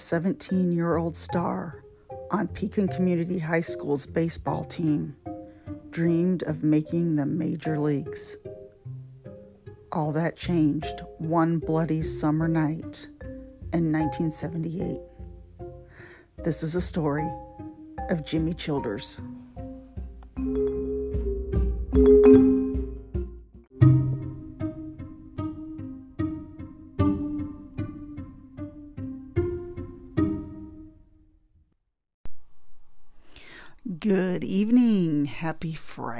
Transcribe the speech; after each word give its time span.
17 0.00 0.72
year 0.72 0.96
old 0.96 1.16
star 1.16 1.84
on 2.30 2.48
Pekin 2.48 2.88
Community 2.88 3.38
High 3.38 3.60
School's 3.60 4.06
baseball 4.06 4.64
team 4.64 5.16
dreamed 5.90 6.42
of 6.44 6.62
making 6.62 7.16
the 7.16 7.26
major 7.26 7.78
leagues. 7.78 8.36
All 9.92 10.12
that 10.12 10.36
changed 10.36 11.02
one 11.18 11.58
bloody 11.58 12.02
summer 12.02 12.46
night 12.46 13.08
in 13.72 13.92
1978. 13.92 15.00
This 16.38 16.62
is 16.62 16.76
a 16.76 16.80
story 16.80 17.28
of 18.08 18.24
Jimmy 18.24 18.54
Childers. 18.54 19.20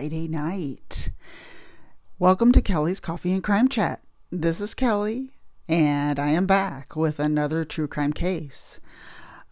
Friday 0.00 0.28
night. 0.28 1.10
Welcome 2.18 2.52
to 2.52 2.62
Kelli's 2.62 3.00
Coffee 3.00 3.34
and 3.34 3.44
Crime 3.44 3.68
Chat. 3.68 4.00
This 4.32 4.58
is 4.58 4.74
Kelli, 4.74 5.32
and 5.68 6.18
I 6.18 6.28
am 6.28 6.46
back 6.46 6.96
with 6.96 7.20
another 7.20 7.66
true 7.66 7.86
crime 7.86 8.14
case. 8.14 8.80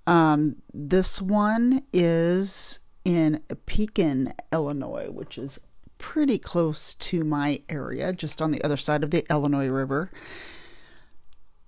Um, 0.06 0.62
this 0.72 1.20
one 1.20 1.82
is 1.92 2.80
in 3.04 3.42
Pekin, 3.66 4.32
Illinois, 4.50 5.10
which 5.10 5.36
is 5.36 5.60
pretty 5.98 6.38
close 6.38 6.94
to 6.94 7.24
my 7.24 7.60
area, 7.68 8.14
just 8.14 8.40
on 8.40 8.50
the 8.50 8.64
other 8.64 8.78
side 8.78 9.04
of 9.04 9.10
the 9.10 9.26
Illinois 9.28 9.68
River. 9.68 10.10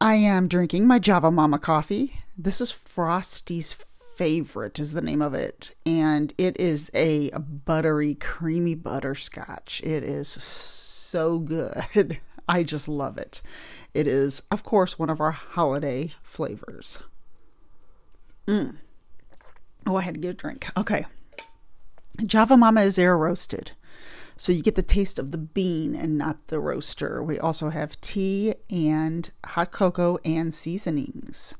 I 0.00 0.14
am 0.14 0.48
drinking 0.48 0.86
my 0.86 0.98
Java 0.98 1.30
Momma 1.30 1.58
coffee. 1.58 2.18
This 2.34 2.62
is 2.62 2.72
Frosty's 2.72 3.76
favorite 4.20 4.78
is 4.78 4.92
the 4.92 5.00
name 5.00 5.22
of 5.22 5.32
it. 5.32 5.74
And 5.86 6.34
it 6.36 6.60
is 6.60 6.90
a 6.94 7.30
buttery 7.30 8.16
creamy 8.16 8.74
butterscotch. 8.74 9.80
It 9.82 10.02
is 10.02 10.28
so 10.28 11.38
good. 11.38 12.20
I 12.48 12.62
just 12.62 12.86
love 12.86 13.16
it. 13.16 13.40
It 13.94 14.06
is 14.06 14.42
of 14.50 14.62
course 14.62 14.98
one 14.98 15.08
of 15.08 15.22
our 15.22 15.30
holiday 15.30 16.12
flavors. 16.22 16.98
Mm. 18.46 18.76
oh 19.86 19.96
i 19.96 20.02
had 20.02 20.14
to 20.16 20.20
get 20.20 20.32
a 20.32 20.34
drink. 20.34 20.66
Okay. 20.76 21.06
Java 22.22 22.58
momma 22.58 22.82
is 22.82 22.98
air 22.98 23.16
roasted. 23.16 23.72
So 24.36 24.52
you 24.52 24.60
get 24.62 24.74
the 24.74 24.82
taste 24.82 25.18
of 25.18 25.30
the 25.30 25.38
bean 25.38 25.94
and 25.94 26.18
not 26.18 26.48
the 26.48 26.60
roaster. 26.60 27.22
We 27.22 27.38
also 27.38 27.70
have 27.70 27.98
tea 28.02 28.54
and 28.68 29.30
hot 29.46 29.70
cocoa 29.70 30.18
and 30.26 30.52
seasonings 30.52 31.54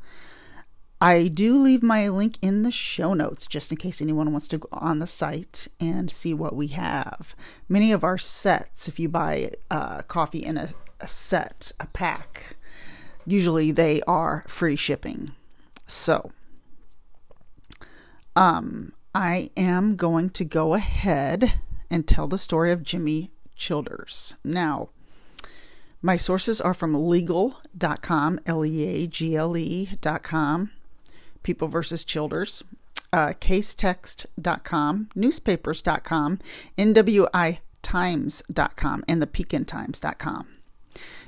I 1.03 1.29
do 1.29 1.57
leave 1.57 1.83
my 1.83 2.09
link 2.09 2.37
in 2.43 2.63
the 2.63 2.71
show 2.71 3.15
notes 3.15 3.47
just 3.47 3.71
in 3.71 3.79
case 3.79 4.03
anyone 4.03 4.33
wants 4.33 4.49
to 4.49 4.59
go 4.59 4.69
on 4.71 4.99
the 4.99 5.07
site 5.07 5.67
and 5.81 6.11
see 6.11 6.35
what 6.35 6.55
we 6.55 6.67
have. 6.69 7.35
Many 7.71 7.91
of 7.91 8.05
our 8.05 8.19
sets, 8.19 8.87
if 8.87 8.99
you 8.99 9.09
buy 9.09 9.53
uh, 9.71 10.03
coffee 10.03 10.45
in 10.45 10.59
a, 10.59 10.69
a 11.01 11.09
set, 11.09 11.73
a 11.81 11.87
pack, 11.87 12.57
usually 13.27 13.71
they 13.71 14.03
are 14.03 14.45
free 14.47 14.77
shipping. 14.77 15.33
So, 15.87 16.33
um, 18.37 18.93
I 19.15 19.51
am 19.57 19.97
going 19.97 20.29
to 20.31 20.45
go 20.45 20.75
ahead 20.75 21.55
and 21.89 22.07
tell 22.07 22.29
the 22.29 22.37
story 22.37 22.73
of 22.73 22.83
Jimmy 22.83 23.31
Childers. 23.57 24.37
Now, 24.45 24.91
my 26.03 26.19
sources 26.19 26.61
are 26.61 26.75
from 26.75 26.93
leagle.com, 26.93 28.41
L 28.45 28.67
E 28.67 28.85
A 28.85 29.07
G 29.07 29.35
L 29.35 29.57
E.com 29.57 30.71
People 31.43 31.69
versus 31.69 32.05
Childers, 32.05 32.63
uh, 33.13 33.35
casetext.com, 33.41 35.11
newspapers.com, 35.15 36.39
NWITimes.com, 36.79 39.05
and 39.09 39.23
the 39.23 39.27
PekinTimes.com. 39.27 40.49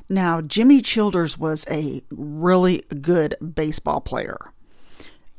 Now, 0.09 0.41
Jimmy 0.41 0.81
Childers 0.81 1.39
was 1.39 1.67
a 1.71 2.03
really 2.11 2.83
good 3.01 3.37
baseball 3.55 4.01
player. 4.01 4.39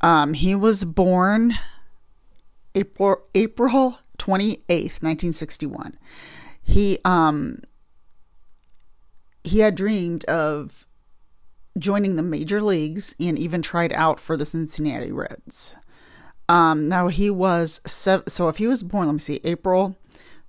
Um, 0.00 0.32
he 0.34 0.54
was 0.54 0.84
born 0.84 1.54
April 2.74 3.22
April 3.34 3.98
28th, 4.18 5.02
1961. 5.02 5.96
He 6.62 6.98
um 7.04 7.60
he 9.44 9.60
had 9.60 9.74
dreamed 9.74 10.24
of 10.24 10.86
joining 11.78 12.16
the 12.16 12.22
major 12.22 12.62
leagues 12.62 13.14
and 13.18 13.38
even 13.38 13.62
tried 13.62 13.92
out 13.92 14.20
for 14.20 14.36
the 14.36 14.46
Cincinnati 14.46 15.12
Reds. 15.12 15.76
Um, 16.48 16.88
now 16.88 17.08
he 17.08 17.30
was 17.30 17.80
so 17.86 18.48
if 18.48 18.58
he 18.58 18.66
was 18.66 18.82
born, 18.82 19.06
let 19.06 19.14
me 19.14 19.18
see, 19.18 19.40
April 19.44 19.96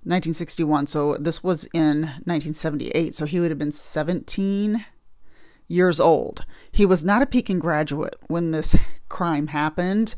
1961. 0.06 0.86
So 0.86 1.16
this 1.16 1.42
was 1.42 1.64
in 1.72 2.02
1978. 2.02 3.14
So 3.14 3.26
he 3.26 3.40
would 3.40 3.50
have 3.50 3.58
been 3.58 3.72
17 3.72 4.84
years 5.68 6.00
old. 6.00 6.44
He 6.70 6.86
was 6.86 7.04
not 7.04 7.22
a 7.22 7.26
Pekin 7.26 7.58
graduate 7.58 8.14
when 8.28 8.52
this 8.52 8.76
crime 9.08 9.48
happened. 9.48 10.14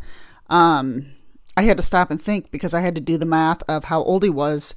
Um, 0.50 1.06
I 1.56 1.62
had 1.62 1.76
to 1.78 1.82
stop 1.82 2.10
and 2.10 2.20
think 2.20 2.50
because 2.50 2.74
I 2.74 2.80
had 2.80 2.94
to 2.96 3.00
do 3.00 3.16
the 3.16 3.26
math 3.26 3.62
of 3.68 3.84
how 3.84 4.02
old 4.02 4.24
he 4.24 4.30
was 4.30 4.74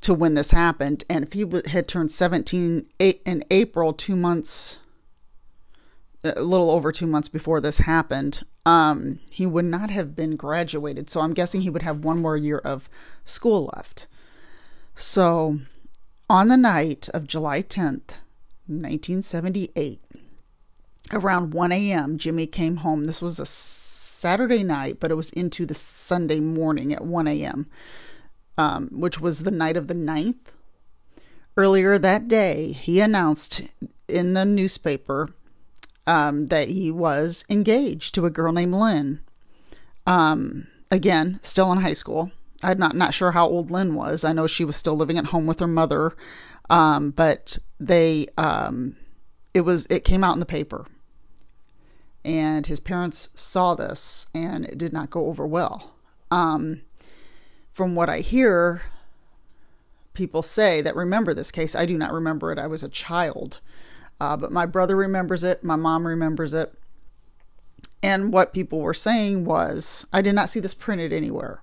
to 0.00 0.14
when 0.14 0.34
this 0.34 0.52
happened. 0.52 1.04
And 1.10 1.24
if 1.24 1.32
he 1.34 1.44
had 1.70 1.86
turned 1.86 2.10
17 2.10 2.86
in 2.98 3.44
April, 3.50 3.92
two 3.92 4.16
months 4.16 4.78
a 6.22 6.42
little 6.42 6.70
over 6.70 6.92
two 6.92 7.06
months 7.06 7.28
before 7.28 7.60
this 7.60 7.78
happened, 7.78 8.42
um, 8.66 9.20
he 9.30 9.46
would 9.46 9.64
not 9.64 9.90
have 9.90 10.14
been 10.14 10.36
graduated. 10.36 11.08
So 11.08 11.20
I'm 11.20 11.32
guessing 11.32 11.62
he 11.62 11.70
would 11.70 11.82
have 11.82 12.04
one 12.04 12.20
more 12.20 12.36
year 12.36 12.58
of 12.58 12.88
school 13.24 13.70
left. 13.74 14.06
So 14.94 15.60
on 16.28 16.48
the 16.48 16.56
night 16.56 17.08
of 17.14 17.26
July 17.26 17.62
10th, 17.62 18.18
1978, 18.66 20.00
around 21.12 21.54
1 21.54 21.72
a.m., 21.72 22.18
Jimmy 22.18 22.46
came 22.46 22.76
home. 22.76 23.04
This 23.04 23.22
was 23.22 23.40
a 23.40 23.46
Saturday 23.46 24.62
night, 24.62 25.00
but 25.00 25.10
it 25.10 25.16
was 25.16 25.30
into 25.30 25.64
the 25.64 25.74
Sunday 25.74 26.38
morning 26.38 26.92
at 26.92 27.04
1 27.04 27.26
a.m., 27.28 27.66
um, 28.58 28.88
which 28.92 29.20
was 29.20 29.42
the 29.42 29.50
night 29.50 29.76
of 29.76 29.86
the 29.86 29.94
9th. 29.94 30.52
Earlier 31.56 31.98
that 31.98 32.28
day, 32.28 32.72
he 32.72 33.00
announced 33.00 33.62
in 34.06 34.34
the 34.34 34.44
newspaper 34.44 35.30
um, 36.06 36.48
that 36.48 36.68
he 36.68 36.90
was 36.90 37.44
engaged 37.50 38.14
to 38.14 38.26
a 38.26 38.30
girl 38.30 38.52
named 38.52 38.74
Lynn. 38.74 39.20
Um, 40.06 40.66
again, 40.90 41.38
still 41.42 41.70
in 41.72 41.78
high 41.78 41.92
school. 41.92 42.32
I'm 42.62 42.78
not 42.78 42.94
not 42.94 43.14
sure 43.14 43.32
how 43.32 43.48
old 43.48 43.70
Lynn 43.70 43.94
was. 43.94 44.24
I 44.24 44.32
know 44.32 44.46
she 44.46 44.64
was 44.64 44.76
still 44.76 44.96
living 44.96 45.18
at 45.18 45.26
home 45.26 45.46
with 45.46 45.60
her 45.60 45.66
mother, 45.66 46.12
um, 46.68 47.10
but 47.10 47.58
they 47.78 48.26
um, 48.36 48.96
it 49.54 49.62
was 49.62 49.86
it 49.86 50.04
came 50.04 50.22
out 50.22 50.34
in 50.34 50.40
the 50.40 50.46
paper, 50.46 50.86
and 52.24 52.66
his 52.66 52.80
parents 52.80 53.30
saw 53.34 53.74
this, 53.74 54.26
and 54.34 54.64
it 54.66 54.78
did 54.78 54.92
not 54.92 55.10
go 55.10 55.26
over 55.26 55.46
well. 55.46 55.94
Um, 56.30 56.82
from 57.72 57.94
what 57.94 58.10
I 58.10 58.20
hear, 58.20 58.82
people 60.12 60.42
say 60.42 60.82
that 60.82 60.94
remember 60.94 61.32
this 61.32 61.50
case. 61.50 61.74
I 61.74 61.86
do 61.86 61.96
not 61.96 62.12
remember 62.12 62.52
it. 62.52 62.58
I 62.58 62.66
was 62.66 62.84
a 62.84 62.88
child. 62.88 63.60
Uh, 64.20 64.36
but 64.36 64.52
my 64.52 64.66
brother 64.66 64.94
remembers 64.94 65.42
it, 65.42 65.64
my 65.64 65.76
mom 65.76 66.06
remembers 66.06 66.52
it. 66.52 66.74
And 68.02 68.32
what 68.32 68.52
people 68.52 68.80
were 68.80 68.94
saying 68.94 69.44
was, 69.44 70.06
I 70.12 70.22
did 70.22 70.34
not 70.34 70.50
see 70.50 70.60
this 70.60 70.74
printed 70.74 71.12
anywhere, 71.12 71.62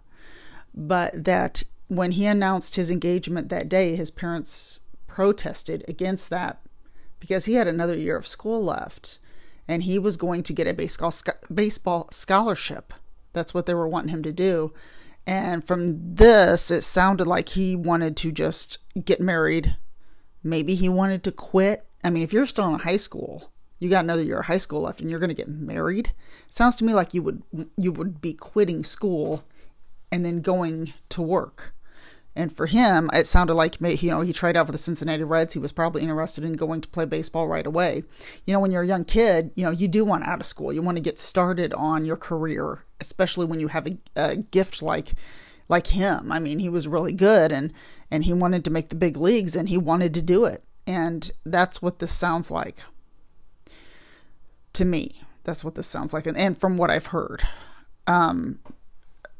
but 0.74 1.24
that 1.24 1.64
when 1.88 2.12
he 2.12 2.26
announced 2.26 2.76
his 2.76 2.92
engagement 2.92 3.50
that 3.50 3.70
day, 3.70 3.96
his 3.96 4.12
parents 4.12 4.82
protested 5.08 5.84
against 5.88 6.30
that 6.30 6.60
because 7.20 7.46
he 7.46 7.56
had 7.56 7.68
another 7.68 7.96
year 7.96 8.16
of 8.16 8.28
school 8.28 8.64
left 8.64 9.20
and 9.68 9.84
he 9.84 9.98
was 9.98 10.18
going 10.18 10.44
to 10.44 10.54
get 10.54 10.68
a 10.68 10.74
baseball, 10.74 11.14
baseball 11.54 12.08
scholarship. 12.12 12.94
That's 13.34 13.54
what 13.54 13.66
they 13.66 13.74
were 13.74 13.88
wanting 13.88 14.10
him 14.10 14.24
to 14.24 14.32
do. 14.32 14.74
And 15.26 15.64
from 15.66 16.16
this, 16.16 16.72
it 16.72 16.82
sounded 16.82 17.28
like 17.28 17.50
he 17.50 17.76
wanted 17.76 18.16
to 18.18 18.32
just 18.32 18.80
get 19.04 19.20
married. 19.20 19.76
Maybe 20.44 20.76
he 20.76 20.88
wanted 20.88 21.24
to 21.26 21.32
quit 21.32 21.87
I 22.04 22.10
mean, 22.10 22.24
if 22.24 22.34
you're 22.34 22.46
still 22.46 22.74
in 22.74 22.80
high 22.80 22.98
school, 22.98 23.52
you 23.80 23.90
got 23.90 24.04
another 24.04 24.24
year 24.24 24.40
of 24.40 24.46
high 24.46 24.58
school 24.58 24.82
left 24.82 25.02
and 25.02 25.10
you're 25.10 25.20
going 25.20 25.30
to 25.30 25.34
get 25.36 25.48
married. 25.50 26.12
Sounds 26.48 26.76
to 26.78 26.86
me 26.86 26.94
like 26.94 27.14
you 27.14 27.22
would 27.22 27.44
you 27.78 27.92
would 27.92 28.22
be 28.22 28.34
quitting 28.34 28.84
school 28.84 29.44
and 30.12 30.26
then 30.26 30.42
going 30.42 30.94
to 31.10 31.22
work. 31.22 31.74
And 32.36 32.56
for 32.56 32.68
him, 32.68 33.10
it 33.14 33.26
sounded 33.26 33.56
like 33.56 33.78
you 33.82 34.12
know 34.12 34.22
he 34.22 34.32
tried 34.32 34.56
out 34.56 34.68
for 34.68 34.72
the 34.72 34.78
Cincinnati 34.78 35.24
Reds. 35.24 35.54
He 35.54 35.60
was 35.60 35.72
probably 35.72 36.04
interested 36.04 36.44
in 36.44 36.54
going 36.54 36.82
to 36.82 36.88
play 36.88 37.06
baseball 37.06 37.48
right 37.48 37.66
away. 37.66 38.04
You 38.46 38.54
know, 38.54 38.60
when 38.60 38.72
you're 38.72 38.84
a 38.84 38.88
young 38.88 39.06
kid, 39.06 39.52
you 39.56 39.64
know 39.64 39.72
you 39.72 39.88
do 39.88 40.06
want 40.06 40.26
out 40.26 40.40
of 40.40 40.46
school. 40.46 40.72
You 40.72 40.84
want 40.84 40.98
to 40.98 41.04
get 41.04 41.18
started 41.18 41.74
on 41.74 42.06
your 42.06 42.16
career, 42.16 42.80
especially 43.02 43.48
when 43.48 43.60
you 43.60 43.70
have 43.70 43.88
a, 43.88 43.98
a 44.16 44.36
gift 44.36 44.84
like 44.84 45.14
like 45.68 45.88
him. 45.88 46.32
I 46.32 46.38
mean, 46.40 46.60
he 46.60 46.70
was 46.70 46.88
really 46.88 47.14
good 47.14 47.52
and 47.52 47.74
and 48.12 48.24
he 48.24 48.34
wanted 48.34 48.64
to 48.66 48.72
make 48.72 48.90
the 48.90 48.96
big 48.96 49.18
leagues 49.18 49.56
and 49.56 49.68
he 49.68 49.78
wanted 49.78 50.14
to 50.14 50.22
do 50.22 50.46
it. 50.46 50.64
And 50.88 51.30
that's 51.46 51.82
what 51.82 52.00
this 52.00 52.12
sounds 52.12 52.50
like 52.50 52.80
to 54.74 54.86
me. 54.86 55.22
that's 55.44 55.64
what 55.64 55.76
this 55.76 55.88
sounds 55.88 56.14
like, 56.14 56.26
and, 56.28 56.38
and 56.38 56.58
from 56.58 56.78
what 56.78 56.90
I've 56.90 57.08
heard, 57.08 57.42
um, 58.06 58.60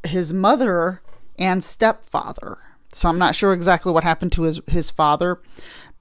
his 0.06 0.34
mother 0.34 1.02
and 1.38 1.64
stepfather. 1.64 2.58
So 2.94 3.10
I'm 3.10 3.20
not 3.20 3.36
sure 3.36 3.54
exactly 3.54 3.92
what 3.92 4.04
happened 4.04 4.32
to 4.34 4.44
his 4.44 4.62
his 4.68 4.90
father, 4.90 5.42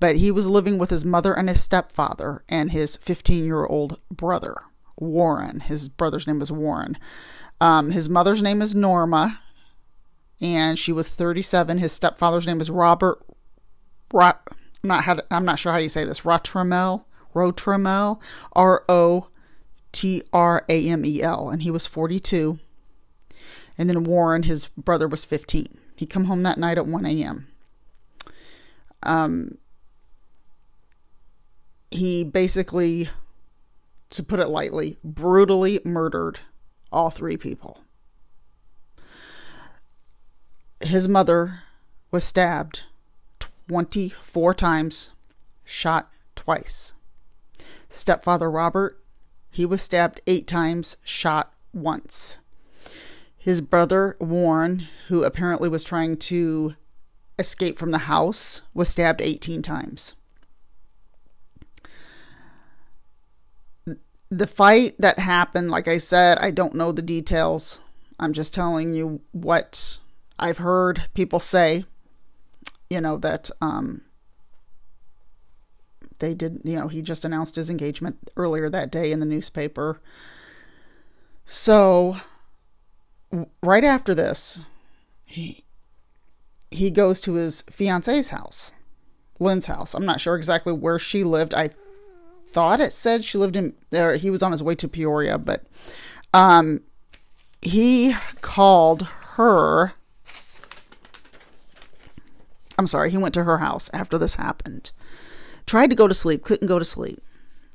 but 0.01 0.17
he 0.17 0.31
was 0.31 0.49
living 0.49 0.79
with 0.79 0.91
his 0.91 1.05
mother 1.05 1.35
and 1.37 1.49
his 1.49 1.63
stepfather 1.63 2.45
and 2.49 2.71
his 2.71 2.97
15 2.97 3.45
year 3.45 3.67
old 3.67 4.01
brother 4.11 4.63
Warren. 4.97 5.61
His 5.61 5.89
brother's 5.89 6.27
name 6.27 6.41
is 6.41 6.53
Warren. 6.53 6.97
Um, 7.61 7.91
his 7.91 8.09
mother's 8.09 8.43
name 8.43 8.63
is 8.63 8.75
Norma, 8.75 9.41
and 10.41 10.79
she 10.79 10.93
was 10.93 11.09
37. 11.09 11.79
His 11.79 11.93
stepfather's 11.93 12.47
name 12.47 12.61
is 12.61 12.71
Robert. 12.71 13.19
Rot, 14.13 14.41
I'm 14.87 14.89
not 14.89 15.05
how 15.05 15.15
to, 15.15 15.25
I'm 15.33 15.45
not 15.45 15.59
sure 15.59 15.73
how 15.73 15.79
you 15.79 15.89
say 15.89 16.05
this. 16.05 16.21
Rotramel, 16.21 17.05
Rotramel, 17.35 18.21
R 18.53 18.85
O 18.89 19.29
T 19.91 20.23
R 20.33 20.65
A 20.69 20.89
M 20.89 21.05
E 21.05 21.23
L, 21.23 21.51
and 21.51 21.63
he 21.63 21.73
was 21.73 21.89
42. 21.89 22.61
And 23.77 23.91
then 23.91 24.05
Warren, 24.05 24.45
his 24.45 24.69
brother, 24.69 25.09
was 25.09 25.25
15. 25.25 25.67
He 25.97 26.07
come 26.07 26.27
home 26.27 26.45
that 26.45 26.59
night 26.59 26.79
at 26.79 26.87
1 26.87 27.05
a.m. 27.05 27.49
Um, 29.03 29.59
he 31.91 32.23
basically, 32.23 33.09
to 34.11 34.23
put 34.23 34.39
it 34.39 34.47
lightly, 34.47 34.99
brutally 35.03 35.81
murdered 35.85 36.41
all 36.93 37.11
three 37.11 37.37
people. 37.37 37.81
His 40.81 41.09
mother 41.09 41.63
was 42.13 42.23
stabbed 42.23 42.85
24 43.69 44.55
times, 44.55 45.11
shot 45.65 46.11
twice. 46.35 46.95
Stepfather 47.89 48.51
Robert, 48.51 49.01
he 49.51 49.67
was 49.67 49.83
stabbed 49.83 50.21
eight 50.27 50.47
times, 50.47 50.99
shot 51.05 51.53
once. 51.73 52.39
His 53.37 53.61
brother 53.61 54.17
Warren, 54.19 54.87
who 55.09 55.23
apparently 55.23 55.69
was 55.69 55.85
trying 55.85 56.17
to 56.17 56.75
escape 57.39 57.79
from 57.79 57.91
the 57.91 57.99
house, 57.99 58.63
was 58.75 58.89
stabbed 58.89 59.21
18 59.21 59.63
times. 59.63 60.15
The 64.31 64.47
fight 64.47 64.97
that 64.99 65.21
happened, 65.21 65.71
like 65.71 65.87
I 65.87 65.99
said, 65.99 66.39
I 66.39 66.51
don't 66.51 66.75
know 66.75 66.91
the 66.91 67.03
details. 67.03 67.81
I'm 68.19 68.33
just 68.33 68.53
telling 68.53 68.95
you 68.95 69.21
what 69.33 69.99
I've 70.39 70.59
heard 70.59 71.05
people 71.15 71.39
say, 71.39 71.85
you 72.91 73.01
know, 73.01 73.17
that 73.19 73.51
um, 73.61 74.03
they 76.19 76.35
did, 76.35 76.61
you 76.65 76.77
know, 76.77 76.89
he 76.89 77.03
just 77.03 77.25
announced 77.25 77.57
his 77.57 77.71
engagement 77.71 78.31
earlier 78.37 78.69
that 78.71 78.91
day 78.91 79.13
in 79.13 79.21
the 79.21 79.27
newspaper. 79.27 80.01
So, 81.45 82.17
right 83.63 83.85
after 83.85 84.15
this, 84.15 84.61
he 85.25 85.65
he 86.71 86.91
goes 86.91 87.21
to 87.23 87.35
his 87.35 87.63
fiance's 87.63 88.31
house, 88.31 88.73
Lynn's 89.39 89.67
house. 89.67 89.95
I'm 89.95 90.07
not 90.07 90.21
sure 90.21 90.37
exactly 90.37 90.73
where 90.73 90.99
she 90.99 91.23
lived. 91.25 91.55
I 91.55 91.71
thought 92.49 92.81
it 92.81 92.93
said 92.93 93.25
she 93.25 93.39
lived 93.39 93.57
in. 93.57 93.75
He 94.19 94.31
was 94.31 94.43
on 94.43 94.53
his 94.53 94.63
way 94.63 94.75
to 94.77 94.89
Peoria, 94.89 95.39
but 95.39 95.65
um, 96.35 96.81
he 97.63 98.15
called 98.41 99.03
her 99.37 99.93
I'm 102.79 102.87
sorry, 102.87 103.11
he 103.11 103.17
went 103.17 103.35
to 103.35 103.45
her 103.45 103.59
house 103.59 103.91
after 103.93 104.19
this 104.19 104.37
happened. 104.37 104.91
Tried 105.67 105.91
to 105.91 105.97
go 105.97 106.07
to 106.07 106.15
sleep, 106.15 106.45
couldn't 106.45 106.69
go 106.69 106.79
to 106.79 106.85
sleep. 106.85 107.21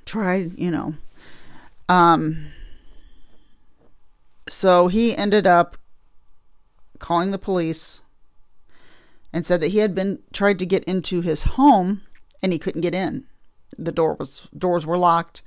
Tried, 0.05 0.57
you 0.57 0.71
know. 0.71 0.95
Um 1.89 2.47
so 4.47 4.87
he 4.87 5.15
ended 5.15 5.47
up 5.47 5.77
calling 6.99 7.31
the 7.31 7.37
police 7.37 8.03
and 9.33 9.45
said 9.45 9.61
that 9.61 9.69
he 9.69 9.79
had 9.79 9.95
been 9.95 10.19
tried 10.33 10.59
to 10.59 10.65
get 10.65 10.83
into 10.83 11.21
his 11.21 11.43
home 11.43 12.01
and 12.43 12.51
he 12.51 12.59
couldn't 12.59 12.81
get 12.81 12.95
in. 12.95 13.25
The 13.77 13.91
door 13.91 14.15
was 14.19 14.47
doors 14.57 14.85
were 14.85 14.97
locked. 14.97 15.41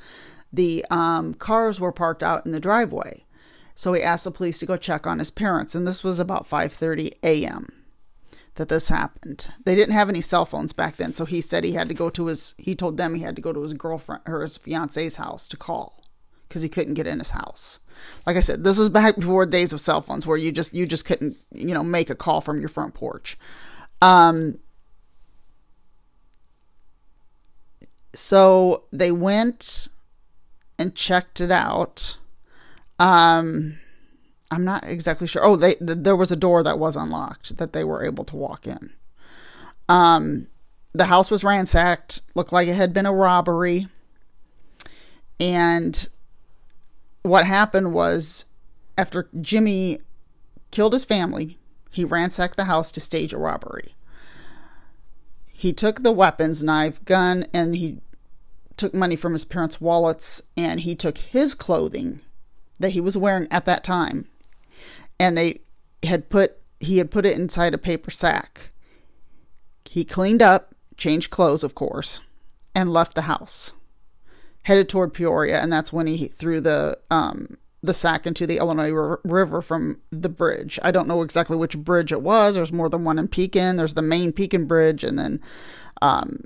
The 0.53 0.85
um, 0.91 1.35
cars 1.35 1.81
were 1.81 1.93
parked 1.93 2.23
out 2.23 2.47
in 2.47 2.53
the 2.53 2.61
driveway. 2.61 3.25
So 3.75 3.93
he 3.93 4.03
asked 4.03 4.25
the 4.25 4.31
police 4.31 4.59
to 4.61 4.67
go 4.67 4.77
check 4.77 5.05
on 5.05 5.19
his 5.19 5.33
parents, 5.33 5.75
and 5.75 5.87
this 5.87 6.05
was 6.05 6.21
about 6.21 6.49
5:30 6.49 7.15
a.m 7.25 7.84
that 8.57 8.69
this 8.69 8.89
happened. 8.89 9.49
They 9.65 9.75
didn't 9.75 9.95
have 9.95 10.09
any 10.09 10.21
cell 10.21 10.47
phones 10.47 10.73
back 10.73 10.97
then, 10.97 11.13
so 11.13 11.25
he 11.25 11.41
said 11.41 11.65
he 11.65 11.73
had 11.73 11.89
to 11.89 11.95
go 11.95 12.11
to 12.11 12.27
his 12.27 12.55
he 12.59 12.75
told 12.75 12.97
them 12.97 13.15
he 13.15 13.23
had 13.23 13.37
to 13.37 13.43
go 13.43 13.53
to 13.53 13.63
his 13.63 13.75
girlfriend 13.75 14.23
or 14.27 14.43
his 14.43 14.57
fiance's 14.57 15.17
house 15.17 15.49
to 15.49 15.57
call 15.57 16.05
because 16.49 16.63
he 16.63 16.69
couldn't 16.69 16.95
get 16.95 17.07
in 17.07 17.19
his 17.19 17.31
house. 17.31 17.81
Like 18.27 18.37
I 18.37 18.41
said, 18.41 18.63
this 18.63 18.79
is 18.79 18.89
back 18.89 19.17
before 19.17 19.45
days 19.47 19.73
of 19.73 19.81
cell 19.81 20.01
phones 20.01 20.27
where 20.27 20.39
you 20.39 20.53
just 20.53 20.75
you 20.75 20.87
just 20.87 21.05
couldn't, 21.05 21.37
you 21.53 21.75
know, 21.75 21.83
make 21.83 22.11
a 22.11 22.15
call 22.15 22.41
from 22.41 22.61
your 22.61 22.69
front 22.69 22.95
porch. 22.95 23.37
Um 24.01 24.59
so 28.13 28.85
they 28.93 29.11
went 29.11 29.89
and 30.79 30.95
checked 30.95 31.41
it 31.41 31.51
out. 31.51 32.19
Um 33.01 33.79
I'm 34.55 34.65
not 34.65 34.85
exactly 34.85 35.27
sure. 35.27 35.45
Oh, 35.45 35.57
they 35.57 35.75
th- 35.75 35.99
there 35.99 36.17
was 36.17 36.31
a 36.31 36.37
door 36.37 36.63
that 36.63 36.79
was 36.79 36.97
unlocked 36.97 37.57
that 37.57 37.73
they 37.73 37.83
were 37.83 38.05
able 38.05 38.25
to 38.25 38.37
walk 38.37 38.67
in. 38.67 38.93
Um, 39.89 40.47
the 40.93 41.07
house 41.07 41.29
was 41.31 41.43
ransacked. 41.43 42.23
Looked 42.37 42.53
like 42.53 42.69
it 42.69 42.75
had 42.75 42.95
been 42.95 43.05
a 43.05 43.13
robbery. 43.13 43.89
And 45.41 46.07
what 47.23 47.45
happened 47.45 47.93
was, 47.93 48.45
after 48.97 49.29
Jimmy 49.41 49.99
killed 50.71 50.93
his 50.93 51.05
family, 51.05 51.59
he 51.91 52.05
ransacked 52.05 52.57
the 52.57 52.65
house 52.65 52.93
to 52.93 53.01
stage 53.01 53.33
a 53.33 53.39
robbery. 53.39 53.97
He 55.53 55.73
took 55.73 56.03
the 56.03 56.13
weapons, 56.13 56.63
knife, 56.63 57.05
gun, 57.05 57.47
and 57.53 57.75
he 57.75 57.99
took 58.77 58.95
money 58.95 59.17
from 59.17 59.33
his 59.33 59.45
parents' 59.45 59.81
wallets 59.81 60.43
and 60.57 60.81
he 60.81 60.95
took 60.95 61.19
his 61.19 61.55
clothing 61.55 62.21
that 62.79 62.91
he 62.91 63.01
was 63.01 63.19
wearing 63.19 63.49
at 63.51 63.65
that 63.67 63.83
time 63.83 64.29
and 65.19 65.37
they 65.37 65.61
had 66.03 66.29
put 66.29 66.59
he 66.81 66.99
had 66.99 67.11
put 67.11 67.27
it 67.27 67.37
inside 67.37 67.75
a 67.75 67.79
paper 67.79 68.11
sack. 68.11 68.71
He 69.89 70.05
cleaned 70.05 70.43
up, 70.43 70.75
changed 70.97 71.31
clothes, 71.31 71.65
of 71.65 71.75
course, 71.75 72.21
and 72.75 72.93
left 72.93 73.15
the 73.15 73.23
house. 73.23 73.73
Headed 74.65 74.89
toward 74.89 75.13
Peoria, 75.13 75.61
and 75.61 75.73
that's 75.73 75.93
when 75.93 76.07
he 76.07 76.27
threw 76.27 76.61
the 76.61 76.99
um, 77.11 77.59
the 77.83 77.95
sack 77.95 78.27
into 78.27 78.47
the 78.47 78.57
Illinois 78.57 79.17
River 79.25 79.61
from 79.61 80.01
the 80.11 80.31
bridge. 80.31 80.79
I 80.83 80.91
don't 80.91 81.07
know 81.07 81.23
exactly 81.23 81.57
which 81.57 81.77
bridge 81.77 82.13
it 82.13 82.23
was. 82.23 82.55
There's 82.55 82.73
more 82.73 82.89
than 82.89 83.05
one 83.05 83.19
in 83.19 83.29
Pekin. 83.29 83.77
There's 83.77 83.95
the 83.95 84.03
main 84.03 84.33
Pekin 84.33 84.67
Bridge, 84.67 85.05
and 85.05 85.19
then 85.19 85.41
um, 86.01 86.45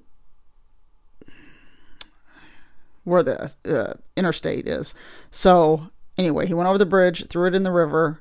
where 3.05 3.23
the 3.23 3.55
uh, 3.65 3.95
interstate 4.17 4.67
is. 4.67 4.95
So 5.31 5.89
anyway, 6.17 6.47
he 6.47 6.55
went 6.55 6.69
over 6.69 6.79
the 6.79 6.87
bridge, 6.87 7.27
threw 7.29 7.47
it 7.47 7.55
in 7.55 7.63
the 7.63 7.73
river, 7.73 8.21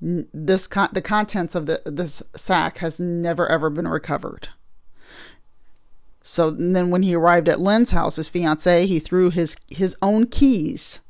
this 0.00 0.66
con- 0.66 0.90
the 0.92 1.02
contents 1.02 1.54
of 1.54 1.66
the 1.66 1.82
this 1.84 2.22
sack 2.34 2.78
has 2.78 3.00
never 3.00 3.48
ever 3.48 3.70
been 3.70 3.88
recovered. 3.88 4.48
So 6.22 6.50
then 6.50 6.90
when 6.90 7.02
he 7.02 7.14
arrived 7.14 7.48
at 7.48 7.60
Lynn's 7.60 7.92
house, 7.92 8.16
his 8.16 8.28
fiance, 8.28 8.86
he 8.86 8.98
threw 8.98 9.30
his 9.30 9.56
his 9.68 9.96
own 10.02 10.26
keys 10.26 11.00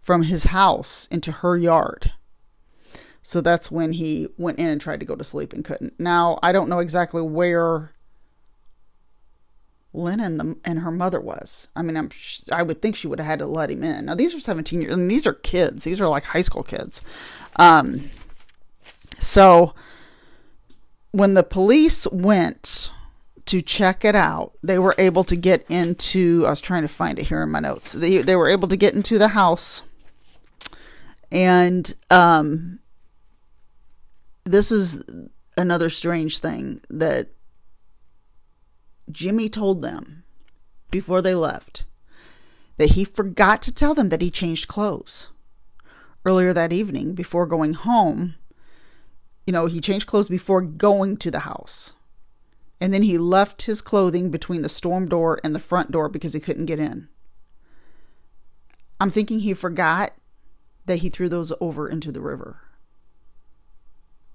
from 0.00 0.22
his 0.22 0.44
house 0.44 1.08
into 1.10 1.32
her 1.32 1.56
yard. 1.56 2.12
So 3.22 3.40
that's 3.40 3.70
when 3.70 3.92
he 3.92 4.28
went 4.38 4.58
in 4.58 4.68
and 4.68 4.80
tried 4.80 5.00
to 5.00 5.06
go 5.06 5.14
to 5.14 5.24
sleep 5.24 5.52
and 5.52 5.64
couldn't. 5.64 5.98
Now, 6.00 6.38
I 6.42 6.52
don't 6.52 6.70
know 6.70 6.78
exactly 6.78 7.20
where 7.20 7.92
Lynn 9.92 10.20
and, 10.20 10.38
the, 10.38 10.56
and 10.64 10.80
her 10.80 10.90
mother 10.90 11.20
was. 11.20 11.68
I 11.74 11.82
mean, 11.82 11.96
I'm, 11.96 12.10
I 12.52 12.62
would 12.62 12.80
think 12.80 12.94
she 12.94 13.08
would 13.08 13.18
have 13.18 13.26
had 13.26 13.38
to 13.40 13.46
let 13.46 13.70
him 13.70 13.82
in. 13.82 14.06
Now, 14.06 14.14
these 14.14 14.34
are 14.34 14.40
17 14.40 14.82
years, 14.82 14.94
and 14.94 15.10
these 15.10 15.26
are 15.26 15.32
kids. 15.32 15.84
These 15.84 16.00
are 16.00 16.08
like 16.08 16.24
high 16.24 16.42
school 16.42 16.62
kids. 16.62 17.02
Um, 17.56 18.02
so 19.18 19.74
when 21.10 21.34
the 21.34 21.42
police 21.42 22.06
went 22.08 22.92
to 23.46 23.60
check 23.60 24.04
it 24.04 24.14
out, 24.14 24.52
they 24.62 24.78
were 24.78 24.94
able 24.96 25.24
to 25.24 25.36
get 25.36 25.66
into. 25.68 26.44
I 26.46 26.50
was 26.50 26.60
trying 26.60 26.82
to 26.82 26.88
find 26.88 27.18
it 27.18 27.26
here 27.26 27.42
in 27.42 27.50
my 27.50 27.60
notes. 27.60 27.92
They 27.92 28.18
they 28.18 28.36
were 28.36 28.48
able 28.48 28.68
to 28.68 28.76
get 28.76 28.94
into 28.94 29.18
the 29.18 29.28
house, 29.28 29.82
and 31.32 31.92
um, 32.10 32.78
this 34.44 34.70
is 34.70 35.02
another 35.56 35.90
strange 35.90 36.38
thing 36.38 36.80
that 36.90 37.28
Jimmy 39.12 39.48
told 39.48 39.82
them 39.82 40.24
before 40.90 41.22
they 41.22 41.34
left 41.34 41.84
that 42.76 42.92
he 42.92 43.04
forgot 43.04 43.60
to 43.62 43.74
tell 43.74 43.94
them 43.94 44.08
that 44.08 44.22
he 44.22 44.30
changed 44.30 44.68
clothes 44.68 45.28
earlier 46.24 46.52
that 46.52 46.72
evening 46.72 47.14
before 47.14 47.46
going 47.46 47.74
home. 47.74 48.36
You 49.46 49.52
know, 49.52 49.66
he 49.66 49.80
changed 49.80 50.06
clothes 50.06 50.28
before 50.28 50.62
going 50.62 51.16
to 51.18 51.30
the 51.30 51.40
house. 51.40 51.94
And 52.80 52.94
then 52.94 53.02
he 53.02 53.18
left 53.18 53.62
his 53.62 53.82
clothing 53.82 54.30
between 54.30 54.62
the 54.62 54.68
storm 54.68 55.08
door 55.08 55.38
and 55.44 55.54
the 55.54 55.60
front 55.60 55.90
door 55.90 56.08
because 56.08 56.32
he 56.32 56.40
couldn't 56.40 56.66
get 56.66 56.78
in. 56.78 57.08
I'm 58.98 59.10
thinking 59.10 59.40
he 59.40 59.54
forgot 59.54 60.12
that 60.86 60.96
he 60.96 61.10
threw 61.10 61.28
those 61.28 61.52
over 61.60 61.88
into 61.88 62.10
the 62.10 62.20
river. 62.20 62.62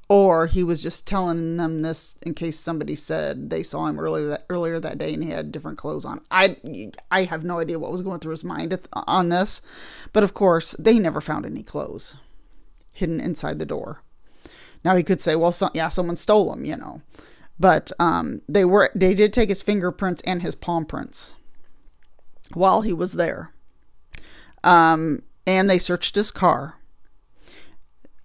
Or 0.08 0.46
he 0.46 0.64
was 0.64 0.84
just 0.84 1.08
telling 1.08 1.58
them 1.58 1.82
this 1.82 2.16
in 2.22 2.36
case 2.36 2.60
somebody 2.60 2.94
said 2.94 3.50
they 3.50 3.64
saw 3.64 3.88
him 3.88 4.00
earlier 4.00 4.28
that, 4.28 4.46
earlier 4.50 4.80
that 4.80 5.00
day 5.00 5.14
and 5.16 5.24
he 5.24 5.32
had 5.32 5.52
different 5.52 5.80
clothes 5.80 6.06
on. 6.06 6.22
I 6.30 6.58
I 7.10 7.24
have 7.24 7.44
no 7.44 7.60
idea 7.60 7.80
what 7.80 7.92
was 7.92 8.04
going 8.04 8.20
through 8.20 8.32
his 8.32 8.44
mind 8.44 8.78
on 8.94 9.30
this, 9.30 9.64
but 10.14 10.24
of 10.24 10.36
course 10.36 10.74
they 10.78 11.00
never 11.00 11.22
found 11.22 11.46
any 11.46 11.64
clothes 11.64 12.18
hidden 12.92 13.20
inside 13.20 13.58
the 13.58 13.66
door. 13.66 14.04
Now 14.84 14.96
he 14.96 15.02
could 15.02 15.20
say, 15.20 15.36
"Well, 15.36 15.52
so, 15.52 15.72
yeah, 15.74 15.90
someone 15.90 16.18
stole 16.18 16.52
them," 16.52 16.66
you 16.66 16.78
know, 16.78 17.02
but 17.60 17.92
um, 18.00 18.42
they 18.48 18.64
were 18.64 18.92
they 18.94 19.16
did 19.16 19.34
take 19.34 19.50
his 19.50 19.64
fingerprints 19.64 20.22
and 20.22 20.44
his 20.44 20.54
palm 20.54 20.86
prints 20.86 21.34
while 22.54 22.82
he 22.82 22.94
was 22.94 23.14
there. 23.14 23.52
Um, 24.64 25.24
and 25.48 25.70
they 25.70 25.80
searched 25.80 26.16
his 26.16 26.32
car. 26.32 26.76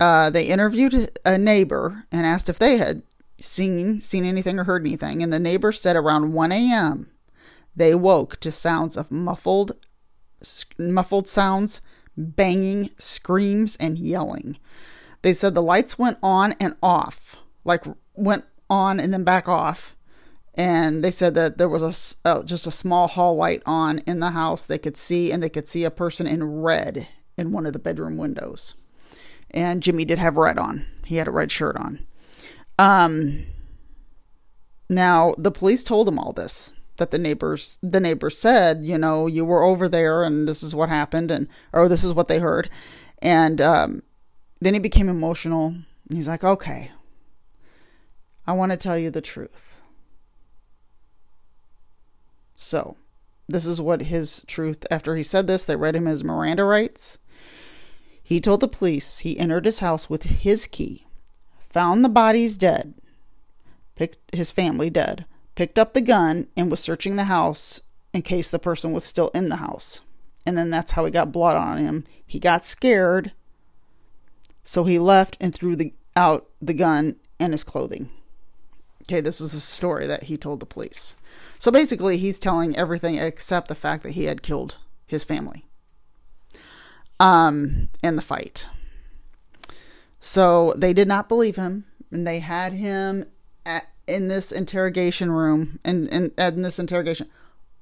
Uh, 0.01 0.31
they 0.31 0.45
interviewed 0.47 1.11
a 1.27 1.37
neighbor 1.37 2.05
and 2.11 2.27
asked 2.27 2.49
if 2.49 2.59
they 2.59 2.79
had 2.79 3.03
seen 3.39 4.01
seen 4.01 4.25
anything 4.25 4.59
or 4.59 4.65
heard 4.65 4.83
anything, 4.83 5.23
and 5.23 5.33
the 5.33 5.39
neighbor 5.39 5.73
said 5.73 5.95
around 5.95 6.33
1 6.33 6.53
a.m. 6.53 7.11
they 7.77 7.95
woke 7.95 8.41
to 8.41 8.51
sounds 8.51 8.97
of 8.97 9.11
muffled 9.11 9.73
muffled 10.79 11.29
sounds, 11.29 11.83
banging, 12.17 12.89
screams, 12.97 13.77
and 13.77 13.99
yelling. 13.99 14.57
They 15.21 15.35
said 15.35 15.55
the 15.55 15.63
lights 15.63 15.99
went 15.99 16.17
on 16.23 16.55
and 16.59 16.77
off, 16.83 17.39
like 17.63 17.85
went 18.15 18.47
on 18.71 18.99
and 18.99 19.13
then 19.13 19.25
back 19.25 19.49
off, 19.49 19.95
and 20.55 21.05
they 21.05 21.11
said 21.11 21.35
that 21.35 21.59
there 21.59 21.69
was 21.69 22.17
a 22.25 22.43
just 22.45 22.67
a 22.67 22.71
small 22.71 23.07
hall 23.07 23.37
light 23.37 23.63
on 23.67 23.99
in 24.01 24.21
the 24.21 24.31
house 24.31 24.65
they 24.65 24.79
could 24.79 24.97
see 24.97 25.31
and 25.31 25.43
they 25.43 25.51
could 25.51 25.69
see 25.69 25.85
a 25.85 25.91
person 25.91 26.27
in 26.27 26.63
red 26.63 27.07
in 27.37 27.53
one 27.53 27.67
of 27.67 27.75
the 27.75 27.79
bedroom 27.79 28.17
windows 28.17 28.77
and 29.53 29.83
jimmy 29.83 30.05
did 30.05 30.19
have 30.19 30.37
red 30.37 30.59
on. 30.59 30.87
He 31.07 31.17
had 31.17 31.29
a 31.29 31.33
red 31.33 31.51
shirt 31.51 31.77
on. 31.77 32.07
Um 32.79 33.45
now 34.89 35.35
the 35.39 35.51
police 35.51 35.85
told 35.85 36.09
him 36.09 36.19
all 36.19 36.33
this 36.33 36.73
that 36.97 37.11
the 37.11 37.19
neighbors 37.19 37.79
the 37.83 38.01
neighbors 38.01 38.37
said 38.39 38.85
you 38.85 38.99
know 38.99 39.27
you 39.27 39.45
were 39.45 39.63
over 39.63 39.89
there 39.89 40.25
and 40.25 40.47
this 40.49 40.63
is 40.63 40.75
what 40.75 40.89
happened 40.89 41.31
and 41.31 41.49
or 41.73 41.89
this 41.89 42.05
is 42.05 42.15
what 42.15 42.29
they 42.29 42.39
heard. 42.39 42.71
And 43.23 43.61
um 43.61 44.03
then 44.61 44.75
he 44.75 44.81
became 44.81 45.09
emotional. 45.09 45.75
He's 46.11 46.29
like 46.29 46.45
okay 46.45 46.91
i 48.47 48.53
want 48.53 48.73
to 48.73 48.77
tell 48.77 48.99
you 48.99 49.11
the 49.11 49.21
truth. 49.21 49.81
So, 52.57 52.97
this 53.49 53.65
is 53.65 53.81
what 53.81 54.03
his 54.03 54.45
truth, 54.47 54.85
after 54.91 55.17
he 55.17 55.23
said 55.23 55.47
this, 55.47 55.65
they 55.65 55.77
read 55.77 55.97
him 55.97 56.07
his 56.07 56.23
Miranda 56.23 56.65
rights. 56.65 57.19
He 58.31 58.41
told 58.41 58.61
the 58.61 58.69
police 58.69 59.19
he 59.19 59.41
entered 59.41 59.65
his 59.65 59.81
house 59.81 60.09
with 60.09 60.23
his 60.23 60.69
key, 60.69 61.05
found 61.69 62.05
the 62.05 62.09
bodies 62.09 62.57
dead, 62.57 62.95
picked 63.97 64.33
his 64.33 64.53
family 64.53 64.89
dead, 64.89 65.27
picked 65.57 65.81
up 65.81 65.95
the 65.95 66.01
gun, 66.01 66.47
and 66.57 66.71
was 66.71 66.79
searching 66.79 67.17
the 67.17 67.25
house 67.25 67.81
in 68.15 68.23
case 68.23 68.49
the 68.49 68.61
person 68.61 68.93
was 68.93 69.03
still 69.03 69.31
in 69.35 69.49
the 69.49 69.57
house. 69.57 70.03
And 70.47 70.57
then 70.57 70.71
that's 70.71 70.93
how 70.93 71.05
he 71.05 71.11
got 71.11 71.33
blood 71.33 71.57
on 71.57 71.79
him. 71.79 72.05
He 72.25 72.39
got 72.39 72.65
scared, 72.65 73.33
so 74.63 74.85
he 74.85 75.01
left 75.01 75.37
and 75.41 75.53
threw 75.53 75.75
the, 75.75 75.93
out 76.15 76.47
the 76.63 76.73
gun 76.73 77.17
and 77.41 77.53
his 77.53 77.65
clothing. 77.65 78.11
Okay, 79.03 79.21
this 79.21 79.41
is 79.41 79.55
a 79.55 79.61
story 79.61 80.07
that 80.07 80.23
he 80.23 80.37
told 80.37 80.61
the 80.61 80.67
police. 80.67 81.17
So 81.59 81.73
basically, 81.73 82.17
he's 82.17 82.39
telling 82.39 82.77
everything 82.77 83.17
except 83.17 83.67
the 83.67 83.75
fact 83.75 84.05
that 84.05 84.13
he 84.13 84.27
had 84.27 84.41
killed 84.41 84.79
his 85.09 85.25
family 85.25 85.65
um, 87.21 87.89
in 88.03 88.17
the 88.17 88.23
fight. 88.23 88.67
So 90.19 90.75
they 90.77 90.93
did 90.93 91.07
not 91.07 91.29
believe 91.29 91.57
him, 91.57 91.85
and 92.11 92.27
they 92.27 92.41
had 92.41 92.73
him 92.73 93.27
at, 93.65 93.89
in 94.09 94.29
this 94.29 94.51
interrogation 94.51 95.31
room 95.31 95.79
and 95.85 96.09
in, 96.09 96.33
in, 96.37 96.55
in 96.55 96.63
this 96.63 96.79
interrogation 96.79 97.29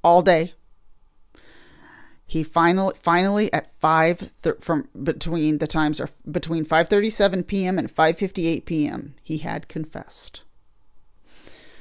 all 0.05 0.21
day. 0.21 0.53
He 2.27 2.45
finally, 2.45 2.95
finally 3.01 3.51
at 3.55 3.73
five 3.73 4.31
th- 4.43 4.57
from 4.61 4.87
between 5.03 5.59
the 5.59 5.67
times 5.67 5.99
are 5.99 6.11
between 6.31 6.63
five 6.65 6.89
thirty 6.89 7.09
seven 7.09 7.43
p.m. 7.43 7.79
and 7.79 7.91
five 7.91 8.19
fifty 8.19 8.47
eight 8.47 8.67
p.m. 8.67 9.15
He 9.23 9.39
had 9.39 9.67
confessed. 9.67 10.43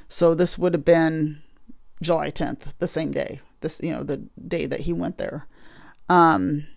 So 0.08 0.34
this 0.34 0.58
would 0.58 0.74
have 0.74 0.86
been 0.86 1.42
July 2.02 2.30
10th, 2.30 2.74
the 2.80 2.88
same 2.88 3.12
day, 3.12 3.42
this, 3.62 3.82
you 3.84 3.92
know, 3.92 4.04
the 4.04 4.18
day 4.48 4.66
that 4.66 4.82
he 4.82 4.94
went 4.94 5.18
there. 5.18 5.48
Um, 6.08 6.68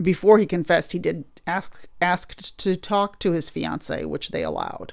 before 0.00 0.38
he 0.38 0.46
confessed, 0.46 0.92
he 0.92 0.98
did 0.98 1.24
ask 1.46 1.86
asked 2.00 2.58
to 2.58 2.76
talk 2.76 3.18
to 3.20 3.32
his 3.32 3.50
fiance, 3.50 4.04
which 4.04 4.30
they 4.30 4.42
allowed. 4.42 4.92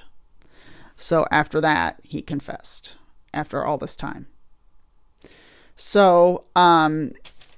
So 0.96 1.26
after 1.32 1.60
that, 1.62 2.00
he 2.04 2.22
confessed 2.22 2.98
after 3.34 3.64
all 3.64 3.78
this 3.78 3.96
time. 3.96 4.28
So, 5.76 6.46
um, 6.56 7.12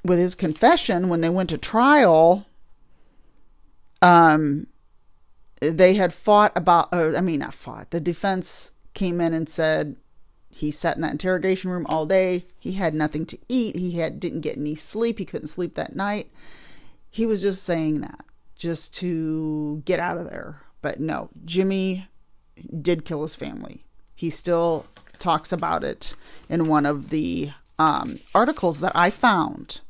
with 0.03 0.17
his 0.17 0.33
confession, 0.33 1.09
when 1.09 1.21
they 1.21 1.29
went 1.29 1.49
to 1.51 1.57
trial, 1.57 2.47
um, 4.01 4.67
they 5.59 5.93
had 5.93 6.13
fought 6.13 6.51
about, 6.55 6.89
or, 6.91 7.15
I 7.15 7.21
mean, 7.21 7.39
not 7.39 7.53
fought, 7.53 7.91
the 7.91 7.99
defense 7.99 8.71
came 8.93 9.21
in 9.21 9.33
and 9.33 9.47
said 9.47 9.95
he 10.49 10.71
sat 10.71 10.95
in 10.95 11.03
that 11.03 11.11
interrogation 11.11 11.69
room 11.69 11.85
all 11.87 12.07
day. 12.07 12.45
He 12.57 12.73
had 12.73 12.95
nothing 12.95 13.27
to 13.27 13.37
eat. 13.47 13.75
He 13.75 13.99
had 13.99 14.19
didn't 14.19 14.41
get 14.41 14.57
any 14.57 14.73
sleep. 14.73 15.19
He 15.19 15.25
couldn't 15.25 15.47
sleep 15.49 15.75
that 15.75 15.95
night. 15.95 16.31
He 17.17 17.25
was 17.25 17.41
just 17.41 17.63
saying 17.63 18.01
that 18.01 18.25
just 18.55 18.95
to 18.97 19.81
get 19.85 19.99
out 19.99 20.17
of 20.17 20.29
there. 20.29 20.61
But 20.81 20.99
no, 20.99 21.29
Jimmy 21.45 22.07
did 22.81 23.05
kill 23.05 23.23
his 23.23 23.35
family. 23.35 23.83
He 24.15 24.29
still 24.29 24.85
talks 25.19 25.51
about 25.51 25.83
it 25.83 26.15
in 26.47 26.67
one 26.67 26.85
of 26.85 27.09
the 27.09 27.51
um, 27.79 28.19
articles 28.33 28.79
that 28.81 28.91
I 28.95 29.09
found. 29.09 29.81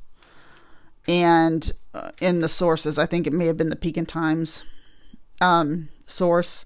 And 1.08 1.72
uh, 1.94 2.12
in 2.22 2.40
the 2.40 2.50
sources, 2.50 2.98
I 2.98 3.06
think 3.06 3.28
it 3.28 3.34
may 3.34 3.46
have 3.46 3.58
been 3.58 3.70
the 3.70 3.76
Pekin 3.76 4.06
Times 4.06 4.66
um, 5.40 5.90
source 6.06 6.66